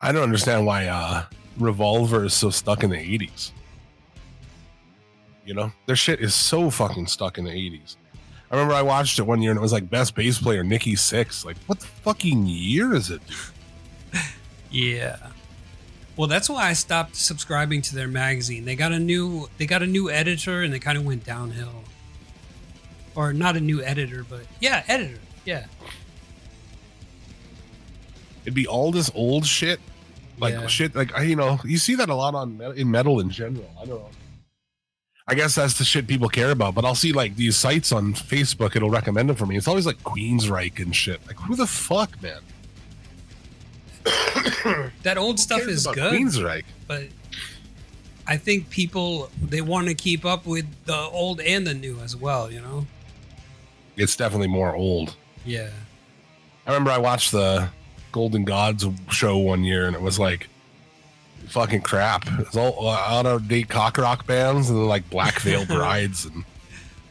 [0.00, 1.24] I don't understand why uh,
[1.58, 3.52] Revolver is so stuck in the 80s.
[5.46, 7.96] You know, their shit is so fucking stuck in the 80s.
[8.54, 10.94] I remember I watched it one year and it was like best bass player Nikki
[10.94, 11.44] Sixx.
[11.44, 13.20] Like, what the fucking year is it?
[14.70, 15.16] Yeah.
[16.16, 18.64] Well, that's why I stopped subscribing to their magazine.
[18.64, 21.82] They got a new they got a new editor and they kind of went downhill.
[23.16, 25.18] Or not a new editor, but yeah, editor.
[25.44, 25.66] Yeah.
[28.42, 29.80] It'd be all this old shit,
[30.38, 30.66] like Yeah.
[30.68, 30.94] shit.
[30.94, 33.68] Like I, you know, you see that a lot on in metal in general.
[33.82, 34.10] I don't know.
[35.26, 36.74] I guess that's the shit people care about.
[36.74, 38.76] But I'll see like these sites on Facebook.
[38.76, 39.56] It'll recommend them for me.
[39.56, 41.26] It's always like Queensryche and shit.
[41.26, 42.40] Like who the fuck, man?
[45.02, 46.64] That old stuff is good, Queensryche.
[46.86, 47.04] but
[48.26, 52.16] I think people they want to keep up with the old and the new as
[52.16, 52.86] well, you know?
[53.96, 55.16] It's definitely more old.
[55.44, 55.70] Yeah.
[56.66, 57.68] I remember I watched the
[58.12, 60.48] Golden Gods show one year, and it was like
[61.48, 62.26] fucking crap.
[62.26, 66.24] It was all uh, out of date cock rock bands and like Black Veil Brides,
[66.26, 66.44] and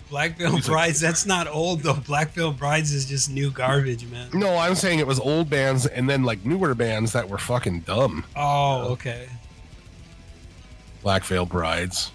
[0.09, 1.93] Black Veil He's like- Brides, that's not old though.
[1.93, 4.29] Black Veil Brides is just new garbage, man.
[4.33, 7.81] no, I'm saying it was old bands and then like newer bands that were fucking
[7.81, 8.25] dumb.
[8.35, 9.27] Oh, okay.
[11.01, 12.11] Black Veil Brides.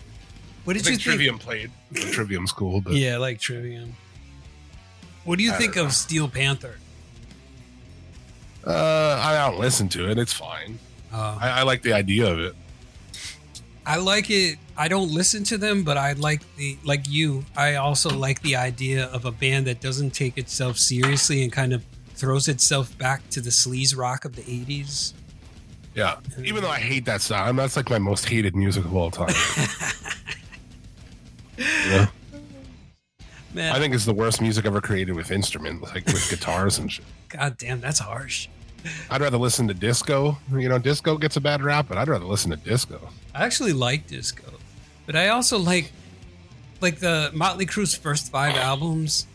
[0.65, 1.15] What I did you think think?
[1.17, 1.71] Trivium played.
[1.95, 3.97] Trivium's cool, but Yeah, I like Trivium.
[5.25, 5.91] What do you I think of know.
[5.91, 6.77] Steel Panther?
[8.67, 10.19] uh, I don't listen to it.
[10.19, 10.79] It's fine.
[11.13, 12.55] Uh, I, I like the idea of it.
[13.87, 14.59] I like it.
[14.77, 17.45] I don't listen to them, but I like the like you.
[17.57, 21.73] I also like the idea of a band that doesn't take itself seriously and kind
[21.73, 21.83] of
[22.15, 25.15] throws itself back to the sleaze rock of the '80s.
[25.95, 26.17] Yeah.
[26.45, 29.29] Even though I hate that sound, that's like my most hated music of all time.
[31.59, 32.07] yeah.
[33.55, 36.93] Man, I think it's the worst music ever created with instruments, like with guitars and
[36.93, 37.05] shit.
[37.31, 38.49] God damn, that's harsh.
[39.11, 40.39] I'd rather listen to disco.
[40.53, 43.09] You know, disco gets a bad rap, but I'd rather listen to disco.
[43.35, 44.53] I actually like disco,
[45.07, 45.93] but I also like
[46.81, 49.27] like the Motley Crue's first five albums.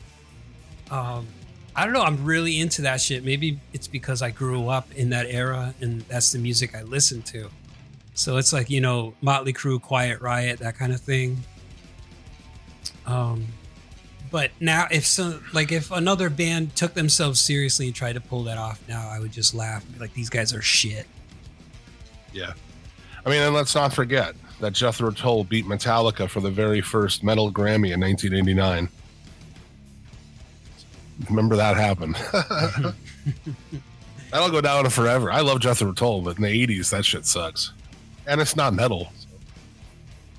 [0.89, 1.27] Um,
[1.75, 2.03] I don't know.
[2.03, 3.23] I'm really into that shit.
[3.23, 7.21] Maybe it's because I grew up in that era and that's the music I listen
[7.23, 7.49] to.
[8.13, 11.43] So it's like you know Motley Crue, Quiet Riot, that kind of thing.
[13.05, 13.47] Um,
[14.33, 18.41] but now if some like if another band took themselves seriously and tried to pull
[18.45, 19.85] that off, now I would just laugh.
[19.99, 21.05] Like these guys are shit.
[22.33, 22.53] Yeah.
[23.23, 27.23] I mean, and let's not forget that Jethro Tull beat Metallica for the very first
[27.23, 28.89] Metal Grammy in 1989.
[31.29, 32.15] Remember that happened.
[34.31, 35.31] That'll go down forever.
[35.31, 37.71] I love Jethro Tull, but in the 80s, that shit sucks.
[38.25, 39.13] And it's not metal.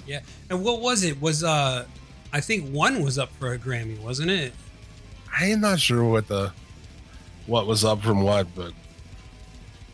[0.05, 0.23] Yeah.
[0.51, 1.21] And what was it?
[1.21, 1.85] Was uh
[2.35, 4.53] I think one was up for a Grammy, wasn't it?
[5.39, 6.53] I'm not sure what the
[7.47, 8.73] what was up from what, but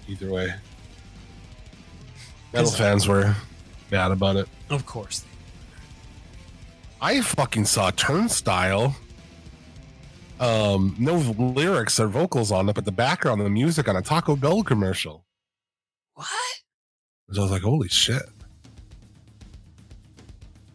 [0.08, 0.54] either way,
[2.54, 3.36] metal fans were
[3.90, 4.48] bad about it.
[4.70, 5.22] Of course.
[7.02, 8.96] I fucking saw Turnstile.
[10.38, 14.34] Um, no lyrics or vocals on it, but the background, the music on a Taco
[14.34, 15.26] Bell commercial.
[16.14, 16.26] What?
[17.32, 18.22] So I was like, holy shit.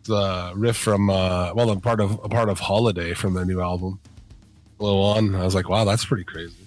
[0.06, 3.62] The riff from uh well a part of a part of Holiday from their new
[3.62, 4.00] album.
[4.78, 5.34] Blow on.
[5.36, 6.66] I was like, wow, that's pretty crazy.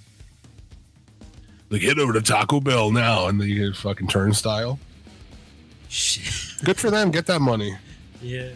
[1.71, 4.79] Like head over to Taco Bell now and the fucking turnstile.
[5.89, 6.65] Shit.
[6.65, 7.77] Good for them, get that money.
[8.21, 8.51] Yeah.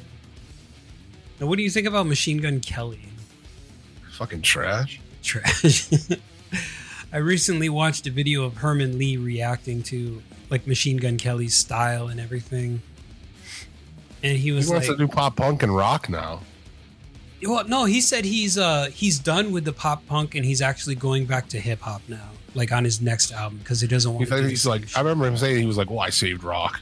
[1.40, 3.02] Now what do you think about Machine Gun Kelly?
[4.12, 5.00] Fucking trash.
[5.22, 5.90] Trash.
[7.12, 12.08] I recently watched a video of Herman Li reacting to like Machine Gun Kelly's style
[12.08, 12.80] and everything.
[14.22, 16.40] And he He was wants like to do pop punk and rock now.
[17.44, 20.94] Well, no, he said he's uh he's done with the pop punk and he's actually
[20.94, 24.16] going back to hip hop now, like on his next album because he doesn't He
[24.18, 24.28] want.
[24.28, 26.44] to do he's like, same I remember him saying he was like, "Well, I saved
[26.44, 26.80] rock."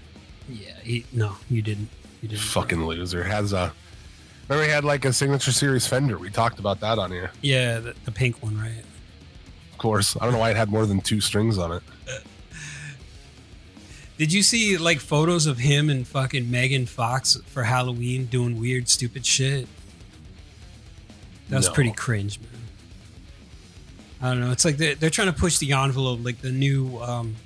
[0.49, 1.89] yeah, he, no, you didn't.
[2.21, 2.43] You didn't.
[2.43, 3.25] Fucking loser.
[3.25, 3.73] Has a.
[4.49, 6.19] Remember he had like a signature series Fender.
[6.19, 7.31] We talked about that on here.
[7.41, 8.83] Yeah, the, the pink one, right?
[9.73, 11.83] Of course, I don't know why it had more than two strings on it.
[14.21, 18.87] Did you see like photos of him and fucking Megan Fox for Halloween doing weird,
[18.87, 19.67] stupid shit?
[21.49, 21.73] That was No.
[21.73, 22.51] pretty cringe, man.
[24.21, 24.51] I don't know.
[24.51, 27.37] It's like they're, they're trying to push the envelope, like the new, um,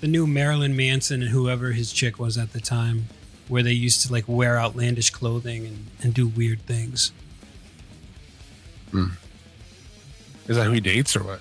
[0.00, 3.06] the new Marilyn Manson and whoever his chick was at the time,
[3.48, 7.10] where they used to like wear outlandish clothing and, and do weird things.
[10.46, 11.40] Is that who he dates or what?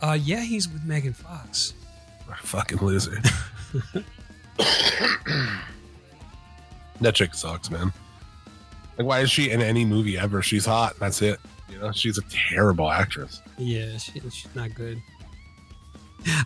[0.00, 1.74] Uh, yeah, he's with Megan Fox.
[2.42, 3.20] Fucking loser.
[7.00, 7.92] that chick sucks, man.
[8.98, 10.42] Like, why is she in any movie ever?
[10.42, 10.98] She's hot.
[10.98, 11.40] That's it.
[11.68, 13.40] You know, she's a terrible actress.
[13.56, 15.00] Yeah, she, she's not good.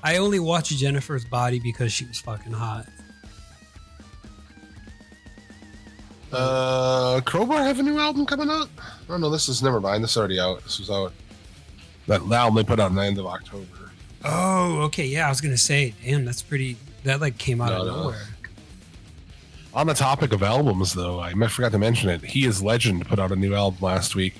[0.03, 2.87] I only watched Jennifer's Body because she was fucking hot.
[6.33, 8.69] Uh, Crowbar have a new album coming out?
[9.09, 10.03] Oh no, this is never mind.
[10.03, 10.62] This is already out.
[10.65, 11.12] This was out.
[12.07, 13.91] That album they put out in the end of October.
[14.25, 15.07] Oh, okay.
[15.07, 16.77] Yeah, I was gonna say, damn, that's pretty.
[17.07, 18.03] That like came out No, of no.
[18.03, 18.23] nowhere.
[19.75, 22.23] On the topic of albums, though, I forgot to mention it.
[22.25, 24.35] He is Legend put out a new album last week.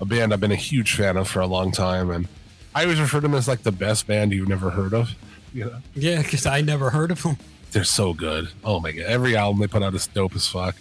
[0.00, 2.28] A band I've been a huge fan of for a long time, and
[2.74, 5.10] I always refer to them as like the best band you've never heard of.
[5.52, 7.38] You know, Yeah, because I never heard of them.
[7.72, 8.50] they're so good.
[8.62, 10.76] Oh my god, every album they put out is dope as fuck,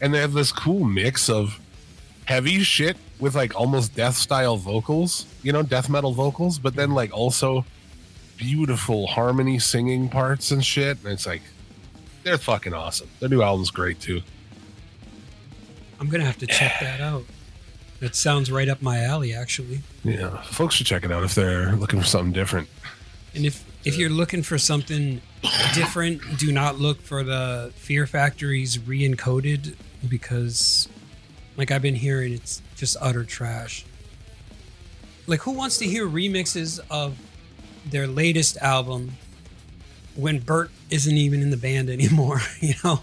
[0.00, 1.60] and they have this cool mix of
[2.24, 6.92] heavy shit with like almost death style vocals, you know, death metal vocals, but then
[6.92, 7.64] like also
[8.38, 10.98] beautiful harmony singing parts and shit.
[11.02, 11.42] And it's like
[12.22, 13.08] they're fucking awesome.
[13.20, 14.22] Their new album's great too.
[16.00, 17.24] I'm gonna have to check that out.
[18.00, 19.80] That sounds right up my alley, actually.
[20.04, 22.68] Yeah, folks should check it out if they're looking for something different.
[23.34, 25.20] And if if you're looking for something
[25.74, 29.74] different, do not look for the Fear Factory's Recoded
[30.08, 30.88] because,
[31.56, 33.84] like I've been hearing, it's just utter trash.
[35.26, 37.18] Like, who wants to hear remixes of
[37.86, 39.12] their latest album
[40.14, 42.40] when Bert isn't even in the band anymore?
[42.60, 43.00] You know,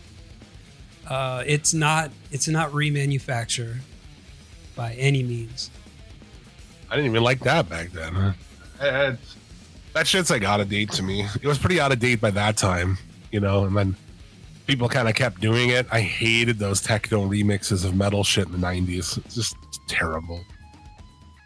[1.07, 3.77] uh, it's not it's not remanufacture
[4.75, 5.69] by any means.
[6.89, 8.15] I didn't even like that back then.
[8.15, 8.35] I-
[8.81, 9.17] I-
[9.93, 11.25] that shit's like out of date to me.
[11.41, 12.97] It was pretty out of date by that time,
[13.31, 13.95] you know, and then
[14.67, 15.88] people kind of kept doing it.
[15.89, 19.17] I hated those techno remixes of metal shit in the 90s.
[19.19, 19.55] It's just
[19.88, 20.43] terrible.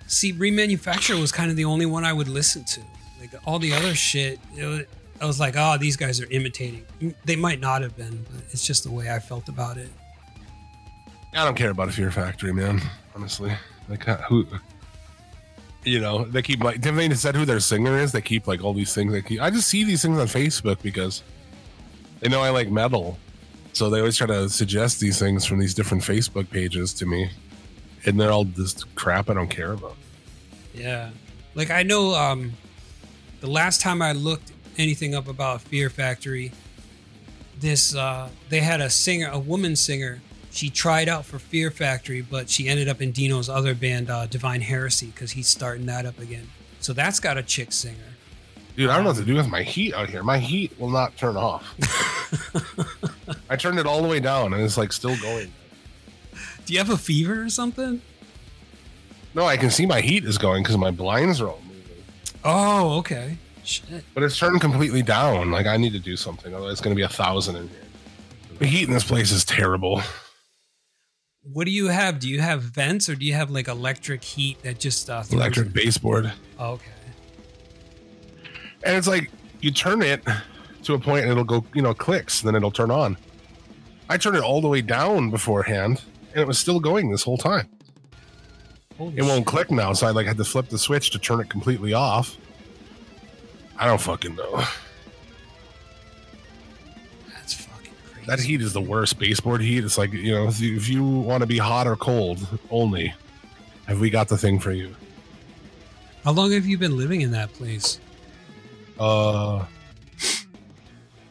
[0.08, 2.82] See, remanufacture was kind of the only one I would listen to.
[3.20, 4.86] Like all the other shit, it was,
[5.22, 6.86] I was like, oh, these guys are imitating.
[7.26, 9.90] They might not have been, but it's just the way I felt about it.
[11.34, 12.82] I don't care about a Fear Factory, man,
[13.16, 13.52] honestly.
[13.88, 14.46] Like, uh, who,
[15.84, 18.12] you know, they keep like, have they said who their singer is?
[18.12, 19.12] They keep like all these things.
[19.12, 21.22] They keep, I just see these things on Facebook because
[22.20, 23.18] they know I like metal.
[23.74, 27.30] So they always try to suggest these things from these different Facebook pages to me.
[28.06, 29.98] And they're all just crap I don't care about.
[30.74, 31.10] Yeah.
[31.54, 32.54] Like I know um
[33.41, 36.52] the last time I looked anything up about Fear Factory,
[37.60, 40.21] this uh they had a singer, a woman singer.
[40.52, 44.25] She tried out for Fear Factory, but she ended up in Dino's other band, uh,
[44.25, 46.49] Divine Heresy, because he's starting that up again.
[46.80, 48.10] So that's got a chick singer.
[48.75, 50.23] Dude, I don't know what to do with my heat out here.
[50.23, 51.75] My heat will not turn off.
[53.49, 55.52] I turned it all the way down and it's like still going.
[56.65, 58.02] Do you have a fever or something?
[59.36, 61.69] No, I can see my heat is going because my blinds are moving.
[62.43, 63.38] Oh, okay.
[63.63, 64.04] Shit.
[64.13, 65.52] But it's turned completely down.
[65.52, 67.80] Like I need to do something, otherwise it's gonna be a thousand in here.
[68.60, 70.02] The heat in this place is terrible.
[71.43, 72.19] What do you have?
[72.19, 75.39] Do you have vents or do you have like electric heat that just uh, throws
[75.39, 76.32] Electric baseboard.
[76.58, 76.91] Oh, okay.
[78.84, 80.23] And it's like you turn it
[80.84, 83.17] to a point and it'll go, you know, clicks, and then it'll turn on.
[84.10, 87.38] I turned it all the way down beforehand, and it was still going this whole
[87.38, 87.67] time.
[89.00, 89.48] Holy It won't shit.
[89.48, 92.38] click now, so I like had to flip the switch to turn it completely off.
[93.78, 94.58] I don't fucking know.
[97.34, 98.26] That's fucking crazy.
[98.28, 99.84] That heat is the worst baseboard heat.
[99.86, 103.14] It's like you know, if you, if you want to be hot or cold only,
[103.88, 104.94] have we got the thing for you?
[106.26, 108.00] How long have you been living in that place?
[109.00, 109.66] Uh,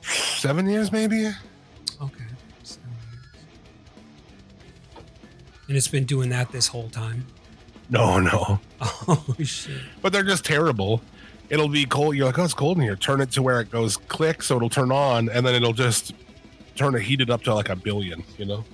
[0.02, 1.26] seven years maybe.
[2.00, 2.24] Okay.
[2.62, 3.44] Seven years.
[5.68, 7.26] And it's been doing that this whole time.
[7.90, 8.60] No, no.
[8.80, 9.80] Oh shit.
[10.02, 11.00] But they're just terrible.
[11.50, 12.14] It'll be cold.
[12.14, 12.94] You're like, oh, it's cold in here.
[12.94, 16.12] Turn it to where it goes click, so it'll turn on, and then it'll just
[16.76, 18.22] turn it heated up to like a billion.
[18.36, 18.64] You know.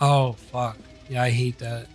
[0.00, 0.76] Oh fuck.
[1.08, 1.86] Yeah, I hate that.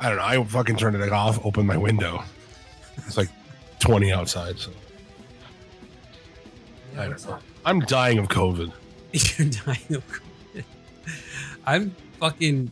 [0.00, 0.24] I don't know.
[0.24, 2.22] I fucking turned it off, Open my window.
[2.96, 3.28] It's like
[3.78, 4.58] 20 outside.
[4.58, 4.72] So
[6.96, 7.38] I don't know.
[7.64, 8.72] I'm dying of COVID.
[9.12, 10.64] You're dying of COVID.
[11.66, 12.70] I'm fucking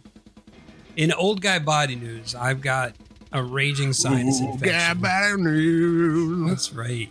[0.97, 2.35] in old guy body news.
[2.35, 2.95] I've got
[3.33, 5.01] a raging sinus Ooh, infection.
[5.01, 6.49] bad news.
[6.51, 7.09] That's right.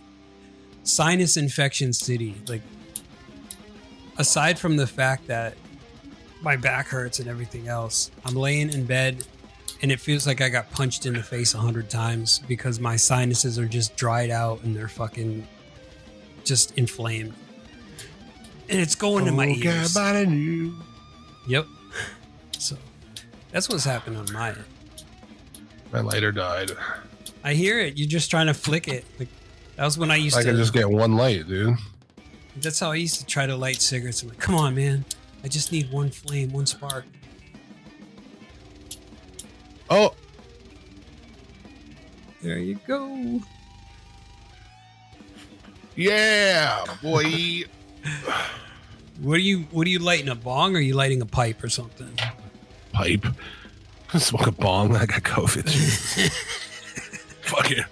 [0.84, 2.34] Sinus infection city.
[2.48, 2.62] Like,
[4.18, 5.56] aside from the fact that
[6.42, 9.24] my back hurts and everything else, I'm laying in bed
[9.80, 12.94] and it feels like I got punched in the face a hundred times because my
[12.96, 15.46] sinuses are just dried out and they're fucking
[16.44, 17.32] just inflamed.
[18.68, 19.96] And it's going to my Oh, ears.
[21.48, 21.66] Yep.
[23.52, 24.64] That's what's happened on my end.
[25.92, 26.72] My lighter died.
[27.44, 27.98] I hear it.
[27.98, 29.04] You're just trying to flick it.
[29.18, 29.28] Like
[29.76, 30.48] that was when I used I to.
[30.48, 31.76] can just get one light, dude.
[32.56, 34.22] That's how I used to try to light cigarettes.
[34.22, 35.04] I'm like, come on, man.
[35.44, 37.04] I just need one flame, one spark.
[39.90, 40.14] Oh,
[42.42, 43.40] There you go.
[45.96, 47.64] yeah, boy.
[49.20, 49.60] What are you?
[49.70, 50.30] What are you lighting?
[50.30, 50.74] A bong?
[50.74, 52.08] Or are you lighting a pipe or something?
[52.92, 53.26] Pipe.
[54.16, 54.94] Smoke a bong.
[54.96, 55.68] I got COVID.
[57.42, 57.84] Fuck it.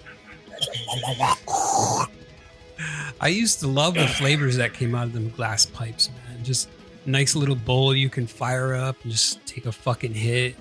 [3.19, 6.43] I used to love the flavors that came out of them glass pipes, man.
[6.43, 6.69] Just
[7.05, 10.55] nice little bowl you can fire up and just take a fucking hit.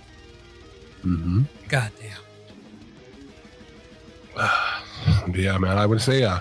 [1.04, 1.42] Mm-hmm.
[1.68, 2.18] God damn.
[5.34, 5.78] Yeah, man.
[5.78, 6.40] I would say uh,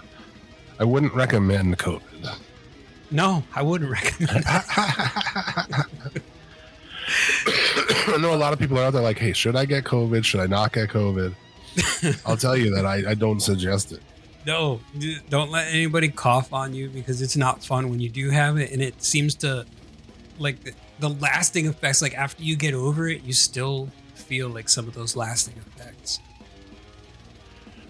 [0.80, 2.38] I wouldn't recommend COVID.
[3.12, 4.44] No, I wouldn't recommend.
[8.22, 10.24] Know a lot of people are out there like, hey, should I get COVID?
[10.26, 11.34] Should I not get COVID?
[12.26, 14.02] I'll tell you that I, I don't suggest it.
[14.46, 14.80] No,
[15.30, 18.72] don't let anybody cough on you because it's not fun when you do have it,
[18.72, 19.66] and it seems to
[20.40, 22.02] like the, the lasting effects.
[22.02, 26.20] Like after you get over it, you still feel like some of those lasting effects.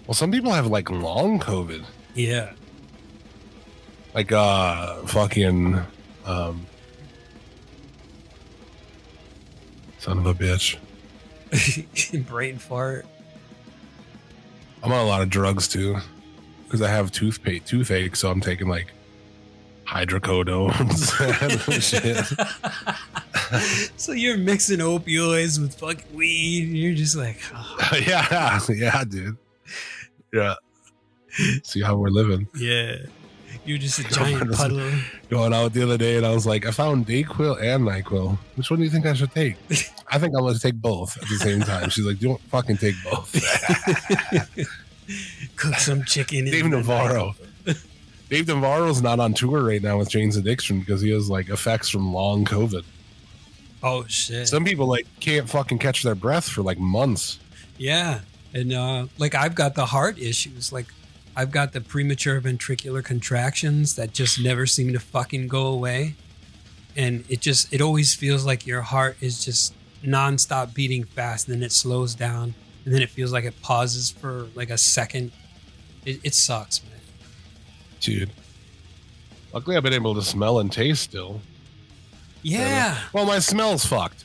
[0.06, 1.84] Well, some people have like long COVID.
[2.14, 2.52] Yeah,
[4.12, 5.80] Like uh fucking
[6.24, 6.66] um
[10.00, 10.76] son of a bitch.
[12.26, 13.06] brain fart.
[14.82, 15.96] I'm on a lot of drugs too.
[16.64, 18.92] Because I have toothpaste toothache, so I'm taking like
[19.84, 21.10] hydrocodones
[21.82, 22.24] shit.
[23.96, 26.68] so you're mixing opioids with fucking weed.
[26.68, 29.36] And you're just like, oh, yeah, yeah, dude.
[30.32, 30.54] Yeah.
[31.64, 32.46] See how we're living.
[32.56, 32.96] yeah.
[33.70, 34.82] You're just a giant puddle.
[35.28, 38.36] Going out the other day and I was like, I found Dayquil and NyQuil.
[38.56, 39.54] Which one do you think I should take?
[40.08, 41.88] I think I'm gonna take both at the same time.
[41.88, 43.32] She's like, don't fucking take both.
[45.54, 46.46] Cook some chicken.
[46.46, 47.36] Dave Navarro.
[48.28, 51.88] Dave Navarro's not on tour right now with Jane's Addiction because he has like effects
[51.88, 52.82] from long COVID.
[53.84, 54.48] Oh shit.
[54.48, 57.38] Some people like can't fucking catch their breath for like months.
[57.78, 58.22] Yeah.
[58.52, 60.72] And uh like I've got the heart issues.
[60.72, 60.88] Like
[61.36, 66.14] I've got the premature ventricular contractions that just never seem to fucking go away.
[66.96, 71.56] And it just it always feels like your heart is just nonstop beating fast and
[71.56, 75.30] then it slows down and then it feels like it pauses for like a second.
[76.04, 77.00] It, it sucks, man.
[78.00, 78.30] Dude.
[79.52, 81.40] Luckily I've been able to smell and taste still.
[82.42, 82.98] Yeah.
[83.12, 84.24] Well, my smell's fucked.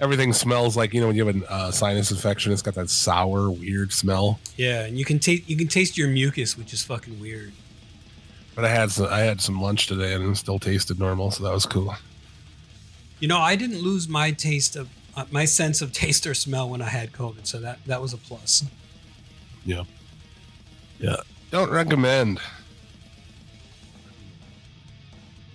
[0.00, 2.88] Everything smells like you know when you have a uh, sinus infection, it's got that
[2.88, 4.40] sour, weird smell.
[4.56, 7.52] Yeah, and you can taste you can taste your mucus, which is fucking weird.
[8.54, 11.44] But I had some, I had some lunch today and it still tasted normal, so
[11.44, 11.94] that was cool.
[13.18, 16.68] You know, I didn't lose my taste of uh, my sense of taste or smell
[16.68, 18.64] when I had COVID, so that that was a plus.
[19.64, 19.84] Yeah.
[20.98, 21.16] Yeah.
[21.50, 22.40] Don't recommend.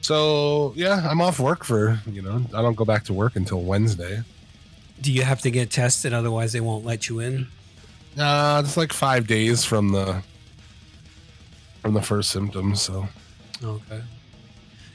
[0.02, 3.62] So yeah, I'm off work for you know I don't go back to work until
[3.62, 4.24] Wednesday.
[5.02, 6.14] Do you have to get tested?
[6.14, 7.48] Otherwise, they won't let you in.
[8.18, 10.22] Uh, it's like five days from the
[11.82, 12.82] from the first symptoms.
[12.82, 13.08] So
[13.64, 14.02] Okay.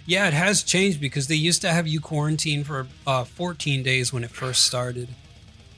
[0.07, 4.13] Yeah, it has changed because they used to have you quarantine for uh, 14 days
[4.13, 5.09] when it first started.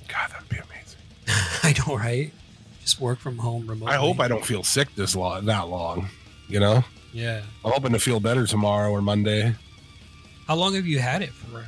[0.08, 1.00] God, that'd be amazing.
[1.62, 2.32] I know, right?
[2.80, 3.92] Just work from home remotely.
[3.94, 6.08] I hope I don't feel sick this long, that long.
[6.48, 7.42] You know, Yeah.
[7.64, 9.54] I'm hoping to feel better tomorrow or Monday.
[10.46, 11.66] How long have you had it for?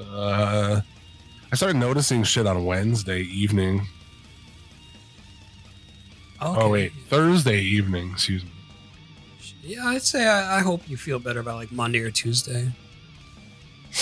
[0.00, 0.80] Uh,
[1.52, 3.86] I started noticing shit on Wednesday evening.
[6.40, 6.60] Okay.
[6.60, 8.10] Oh wait, Thursday evening.
[8.12, 8.50] Excuse me.
[9.62, 12.72] Yeah, I'd say I, I hope you feel better by like Monday or Tuesday.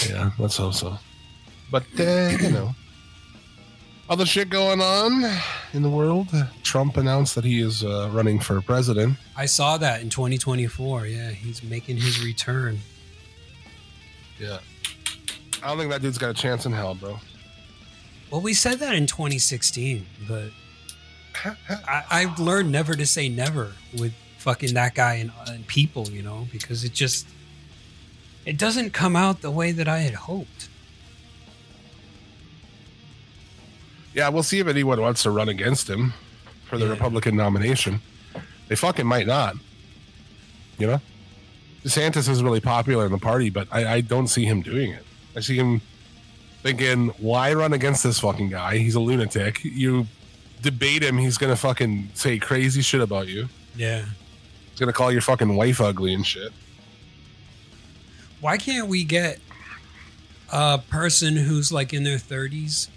[0.09, 0.97] Yeah, let's hope so.
[1.73, 2.73] But uh, you know,
[4.09, 5.25] other shit going on
[5.73, 6.29] in the world.
[6.63, 9.19] Trump announced that he is uh, running for president.
[9.37, 11.07] I saw that in 2024.
[11.07, 12.79] Yeah, he's making his return.
[14.39, 14.61] Yeah,
[15.65, 17.19] I don't think that dude's got a chance in hell, bro.
[18.31, 20.51] Well, we said that in 2016, but
[21.69, 26.23] I, I've learned never to say never with fucking that guy and, and people, you
[26.23, 27.27] know, because it just
[28.47, 30.69] it doesn't come out the way that I had hoped.
[34.15, 36.15] Yeah, we'll see if anyone wants to run against him
[36.69, 36.93] for the Yeah.
[36.93, 38.01] Republican nomination.
[38.69, 39.55] They fucking might not.
[40.79, 41.01] You know?
[41.85, 45.05] DeSantis is really popular in the party, but I, I don't see him doing it.
[45.37, 45.81] I see him
[46.63, 48.77] thinking, why run against this fucking guy?
[48.79, 49.65] He's a lunatic.
[49.65, 50.07] You
[50.63, 53.49] debate him, he's gonna fucking say crazy shit about you.
[53.77, 54.05] Yeah.
[54.71, 56.53] He's gonna call your fucking wife ugly and shit.
[58.41, 59.39] Why can't we get
[60.53, 62.89] a person who's like in their 30s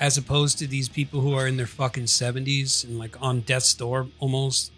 [0.00, 3.74] as opposed to these people who are in their fucking 70s and like on death's
[3.74, 4.72] door almost?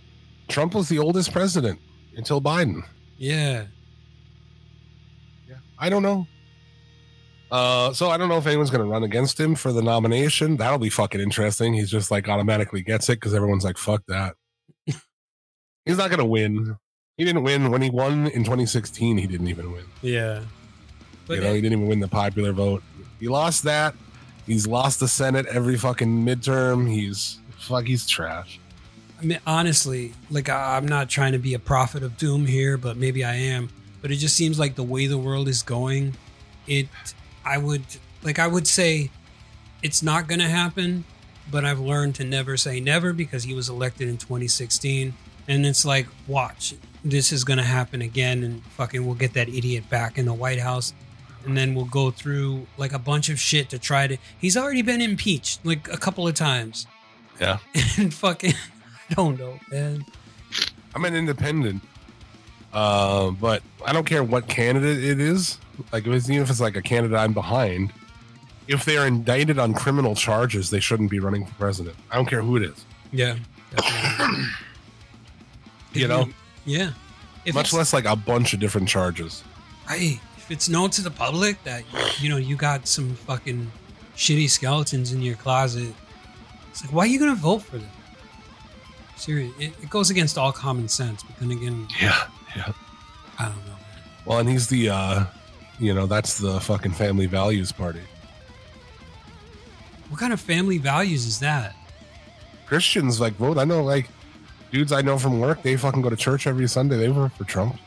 [0.48, 1.78] Trump was the oldest president
[2.16, 2.82] until Biden.
[3.16, 3.64] Yeah.
[5.48, 6.26] Yeah, I don't know.
[7.54, 10.56] Uh, so I don't know if anyone's going to run against him for the nomination.
[10.56, 11.72] That'll be fucking interesting.
[11.72, 14.34] He's just like automatically gets it because everyone's like, "Fuck that."
[14.86, 16.76] He's not going to win.
[17.16, 19.18] He didn't win when he won in 2016.
[19.18, 19.84] He didn't even win.
[20.02, 20.42] Yeah.
[21.28, 22.82] But you know, he didn't even win the popular vote.
[23.20, 23.94] He lost that.
[24.46, 26.90] He's lost the Senate every fucking midterm.
[26.90, 27.84] He's fuck.
[27.86, 28.58] He's trash.
[29.22, 32.76] I mean, honestly, like I- I'm not trying to be a prophet of doom here,
[32.76, 33.68] but maybe I am.
[34.02, 36.16] But it just seems like the way the world is going,
[36.66, 36.88] it,
[37.44, 37.84] I would
[38.22, 39.10] like I would say,
[39.82, 41.04] it's not going to happen.
[41.50, 45.12] But I've learned to never say never because he was elected in 2016,
[45.46, 46.74] and it's like, watch,
[47.04, 50.32] this is going to happen again, and fucking we'll get that idiot back in the
[50.32, 50.94] White House.
[51.44, 54.16] And then we'll go through like a bunch of shit to try to.
[54.40, 56.86] He's already been impeached like a couple of times.
[57.38, 57.58] Yeah.
[57.98, 58.54] And fucking,
[59.10, 60.06] I don't know, man.
[60.94, 61.82] I'm an independent,
[62.74, 65.58] uh, but I don't care what candidate it is.
[65.92, 67.92] Like, if it's, even if it's like a candidate I'm behind,
[68.68, 71.96] if they're indicted on criminal charges, they shouldn't be running for president.
[72.10, 72.84] I don't care who it is.
[73.12, 73.36] Yeah.
[75.92, 76.28] You know,
[76.64, 76.90] yeah.
[77.44, 79.44] If much less like a bunch of different charges.
[79.88, 81.84] Hey, if it's known to the public that
[82.20, 83.70] you know you got some fucking
[84.16, 85.94] shitty skeletons in your closet,
[86.70, 87.88] it's like, why are you gonna vote for them?
[89.16, 91.22] Seriously, it, it goes against all common sense.
[91.22, 92.26] But then again, Yeah,
[92.56, 92.72] yeah.
[93.38, 93.72] I don't know.
[93.72, 93.78] Man.
[94.26, 95.24] Well, and he's the, uh,
[95.78, 98.02] you know, that's the fucking family values party.
[100.08, 101.74] What kind of family values is that?
[102.66, 103.58] Christians like vote.
[103.58, 104.08] I know, like
[104.70, 106.96] dudes I know from work, they fucking go to church every Sunday.
[106.96, 107.78] They vote for Trump.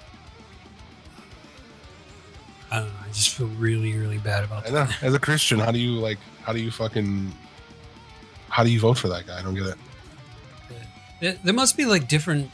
[2.70, 3.00] I don't know.
[3.06, 5.02] I just feel really, really bad about that.
[5.02, 6.18] As a Christian, how do you like?
[6.44, 7.34] How do you fucking?
[8.50, 9.40] How do you vote for that guy?
[9.40, 9.78] I don't get
[11.22, 11.40] it.
[11.44, 12.52] There must be like different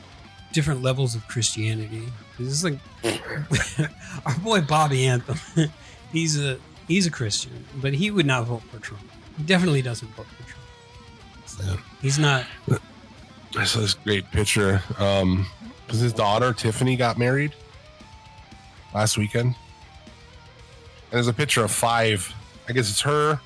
[0.53, 2.03] different levels of Christianity.
[2.37, 2.79] 'Cause It's like
[4.25, 5.37] our boy Bobby Anthem.
[6.11, 9.03] he's a he's a Christian, but he would not vote for Trump.
[9.37, 11.77] He definitely doesn't vote for Trump.
[11.77, 11.83] Yeah.
[12.01, 12.45] He's not.
[13.57, 14.81] I saw this great picture.
[14.97, 15.45] Um,
[15.85, 17.53] because his daughter Tiffany got married
[18.95, 19.55] last weekend, and
[21.11, 22.33] there's a picture of five.
[22.67, 23.39] I guess it's her,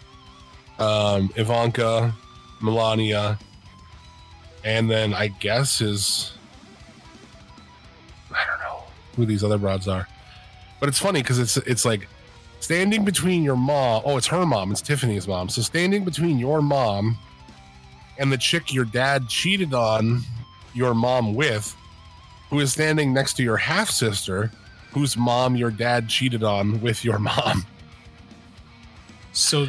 [0.79, 2.13] um, Ivanka,
[2.61, 3.37] Melania,
[4.63, 6.31] and then I guess his.
[9.17, 10.07] Who these other broads are,
[10.79, 12.07] but it's funny because it's it's like
[12.59, 14.03] standing between your mom.
[14.05, 14.71] Oh, it's her mom.
[14.71, 15.49] It's Tiffany's mom.
[15.49, 17.17] So standing between your mom
[18.17, 20.21] and the chick your dad cheated on
[20.73, 21.75] your mom with,
[22.49, 24.51] who is standing next to your half sister,
[24.91, 27.65] whose mom your dad cheated on with your mom.
[29.33, 29.67] So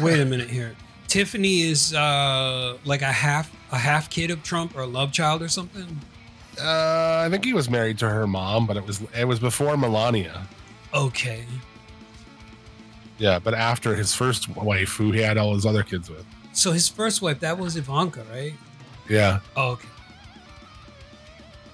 [0.00, 0.76] wait a minute here.
[1.08, 5.42] Tiffany is uh like a half a half kid of Trump or a love child
[5.42, 6.00] or something.
[6.60, 9.76] Uh, I think he was married to her mom, but it was it was before
[9.76, 10.46] Melania.
[10.94, 11.44] Okay.
[13.18, 16.24] Yeah, but after his first wife, who he had all his other kids with.
[16.52, 18.54] So his first wife that was Ivanka, right?
[19.08, 19.88] Yeah, Oh, okay.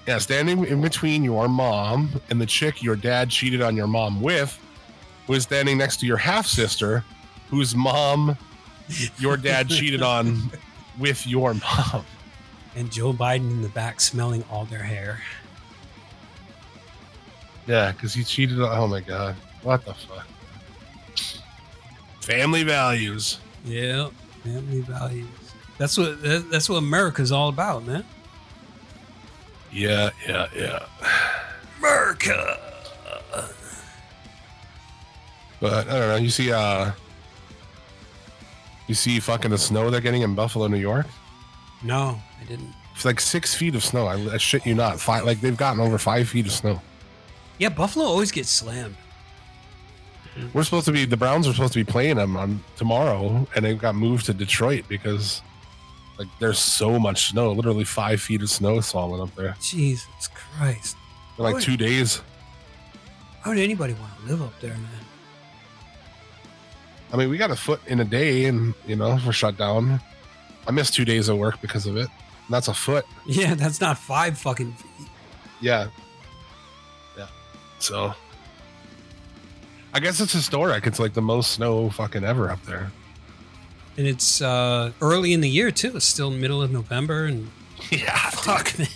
[0.07, 4.21] yeah, standing in between your mom and the chick your dad cheated on your mom
[4.21, 4.57] with,
[5.27, 7.03] was standing next to your half sister,
[7.49, 8.37] whose mom
[9.17, 10.51] your dad cheated on
[10.99, 12.05] with your mom.
[12.75, 15.21] And Joe Biden in the back smelling all their hair.
[17.67, 18.77] Yeah, because he cheated on.
[18.77, 20.27] Oh my god, what the fuck?
[22.21, 23.39] Family values.
[23.63, 24.09] Yeah,
[24.43, 25.27] family values.
[25.77, 28.03] That's what that's what America's all about, man.
[29.71, 30.85] Yeah, yeah, yeah.
[31.79, 32.59] America.
[35.59, 36.15] But I don't know.
[36.17, 36.91] You see, uh,
[38.87, 41.07] you see, fucking the snow they're getting in Buffalo, New York.
[41.83, 42.73] No, I didn't.
[42.95, 44.07] It's like six feet of snow.
[44.07, 44.99] I, I shit you not.
[44.99, 46.81] Five, like they've gotten over five feet of snow.
[47.57, 48.95] Yeah, Buffalo always gets slammed.
[50.53, 53.65] We're supposed to be the Browns are supposed to be playing them on tomorrow, and
[53.65, 55.41] they got moved to Detroit because
[56.17, 60.95] like there's so much snow, literally five feet of snow falling up there Jesus Christ.
[61.37, 62.21] in like two days.
[63.41, 64.89] How would anybody want to live up there, man?
[67.11, 70.01] I mean, we got a foot in a day, and you know we're shut down.
[70.67, 72.07] I missed two days of work because of it.
[72.07, 73.05] And that's a foot.
[73.25, 75.07] Yeah, that's not five fucking feet.
[75.61, 75.87] Yeah.
[77.17, 77.27] Yeah.
[77.79, 78.13] So
[79.93, 80.85] I guess it's historic.
[80.87, 82.91] It's like the most snow fucking ever up there.
[83.97, 85.95] And it's uh, early in the year, too.
[85.95, 87.25] It's still middle of November.
[87.25, 87.49] And
[87.91, 88.17] Yeah.
[88.31, 88.87] fuck, man.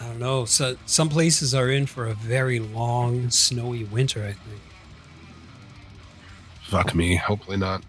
[0.00, 0.44] I don't know.
[0.46, 4.60] So some places are in for a very long, snowy winter, I think.
[6.64, 7.14] Fuck me.
[7.16, 7.82] Hopefully not.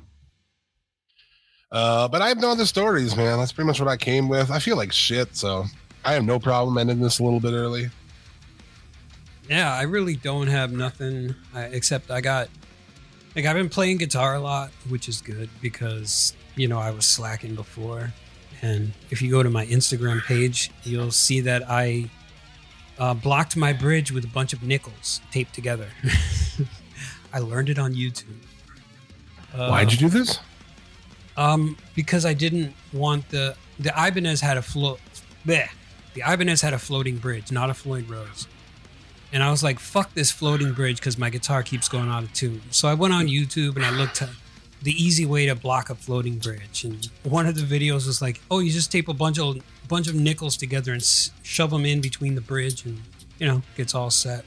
[1.74, 3.40] Uh, but I have no other stories, man.
[3.40, 4.52] That's pretty much what I came with.
[4.52, 5.66] I feel like shit, so
[6.06, 7.90] I have no problem ending this a little bit early.
[9.50, 12.48] Yeah, I really don't have nothing uh, except I got
[13.36, 17.08] like I've been playing guitar a lot, which is good because you know I was
[17.08, 18.14] slacking before.
[18.62, 22.10] And if you go to my Instagram page, you'll see that I
[23.00, 25.90] uh, blocked my bridge with a bunch of nickels taped together.
[27.34, 28.38] I learned it on YouTube.
[29.54, 30.40] Uh, Why'd you do this?
[31.36, 35.00] Um, because I didn't want the the Ibanez had a float.
[35.46, 35.66] The
[36.16, 38.48] Ibanez had a floating bridge, not a Floyd Rose.
[39.32, 42.32] And I was like, "Fuck this floating bridge," because my guitar keeps going out of
[42.34, 42.62] tune.
[42.70, 44.30] So I went on YouTube and I looked at
[44.84, 46.84] the easy way to block a floating bridge.
[46.84, 49.58] And one of the videos was like, "Oh, you just tape a bunch of
[49.88, 53.02] bunch of nickels together and s- shove them in between the bridge, and
[53.40, 54.46] you know, gets all set."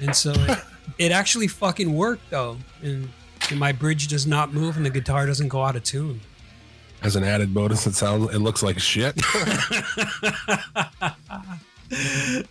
[0.00, 0.58] And so it,
[0.98, 3.08] it actually fucking worked though, and,
[3.52, 6.20] and my bridge does not move and the guitar doesn't go out of tune.
[7.02, 9.20] As an added bonus, it sounds it looks like shit.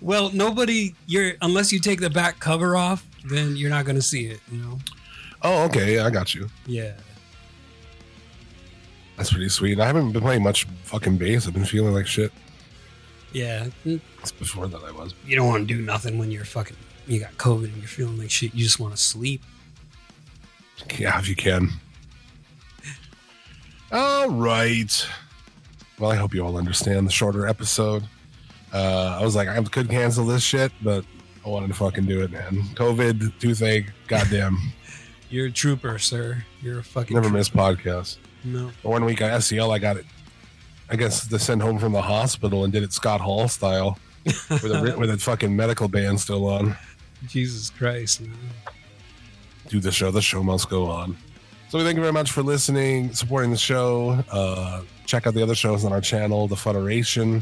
[0.01, 4.01] well, nobody you're unless you take the back cover off, then you're not going to
[4.01, 4.79] see it, you know.
[5.41, 6.47] oh, okay, I got you.
[6.65, 6.93] Yeah.
[9.17, 9.79] That's pretty sweet.
[9.79, 11.47] I haven't been playing much fucking bass.
[11.47, 12.31] I've been feeling like shit.
[13.33, 13.67] Yeah.
[13.85, 15.13] Mm, It's before that I was.
[15.25, 16.77] You don't want to do nothing when you're fucking
[17.07, 18.53] you got COVID and you're feeling like shit.
[18.53, 19.41] You just want to sleep.
[20.97, 21.69] Yeah, if you can.
[23.91, 25.07] All right.
[25.99, 28.03] Well, I hope you all understand the shorter episode.
[28.73, 31.03] Uh, I was like, I could cancel this shit, but
[31.45, 32.61] I wanted to fucking do it, man.
[32.75, 34.57] COVID, toothache, goddamn.
[35.29, 36.43] You're a trooper, sir.
[36.61, 37.37] You're a fucking Never trooper.
[37.37, 38.17] miss podcasts.
[38.43, 38.71] No.
[38.83, 40.05] One week at SCL, I got it.
[40.89, 44.65] I guess to send home from the hospital and did it Scott Hall style, with
[44.65, 46.75] a with a fucking medical band still on.
[47.27, 48.21] Jesus Christ.
[48.21, 48.33] Man.
[49.71, 50.11] Do the show.
[50.11, 51.17] The show must go on.
[51.69, 54.21] So we thank you very much for listening, supporting the show.
[54.29, 57.41] Uh, check out the other shows on our channel, The Federation,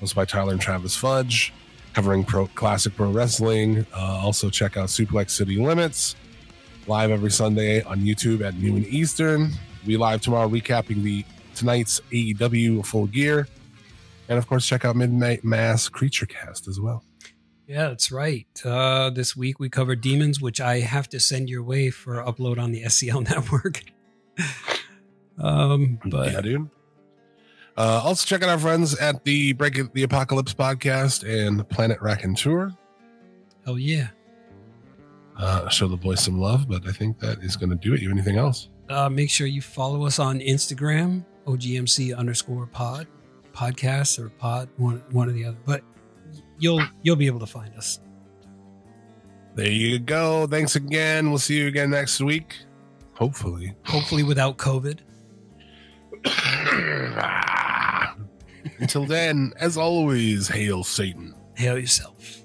[0.00, 1.52] hosted by Tyler and Travis Fudge,
[1.92, 3.84] covering pro classic pro wrestling.
[3.92, 6.14] Uh, also check out Suplex City Limits,
[6.86, 9.50] live every Sunday on YouTube at noon Eastern.
[9.84, 11.24] We live tomorrow recapping the
[11.56, 13.48] tonight's AEW Full Gear,
[14.28, 17.02] and of course check out Midnight Mass Creature Cast as well.
[17.66, 18.46] Yeah, that's right.
[18.64, 22.58] Uh, this week we covered demons, which I have to send your way for upload
[22.58, 23.82] on the SCL network.
[25.38, 26.70] um, but yeah, dude.
[27.76, 32.72] Uh, also check out our friends at the Break the Apocalypse podcast and Planet Raconteur.
[33.64, 34.08] hell yeah.
[35.36, 38.00] Uh, show the boys some love, but I think that is going to do it.
[38.00, 38.68] You anything else?
[38.88, 43.08] Uh, make sure you follow us on Instagram, OGMC underscore pod,
[43.52, 45.56] podcast or pod, one one or the other.
[45.64, 45.82] But
[46.58, 48.00] you'll you'll be able to find us.
[49.54, 50.46] There you go.
[50.46, 51.30] Thanks again.
[51.30, 52.56] We'll see you again next week.
[53.14, 53.74] Hopefully.
[53.84, 54.98] Hopefully without COVID.
[57.16, 58.16] Ah.
[58.78, 61.34] Until then, as always, hail Satan.
[61.54, 62.43] Hail yourself.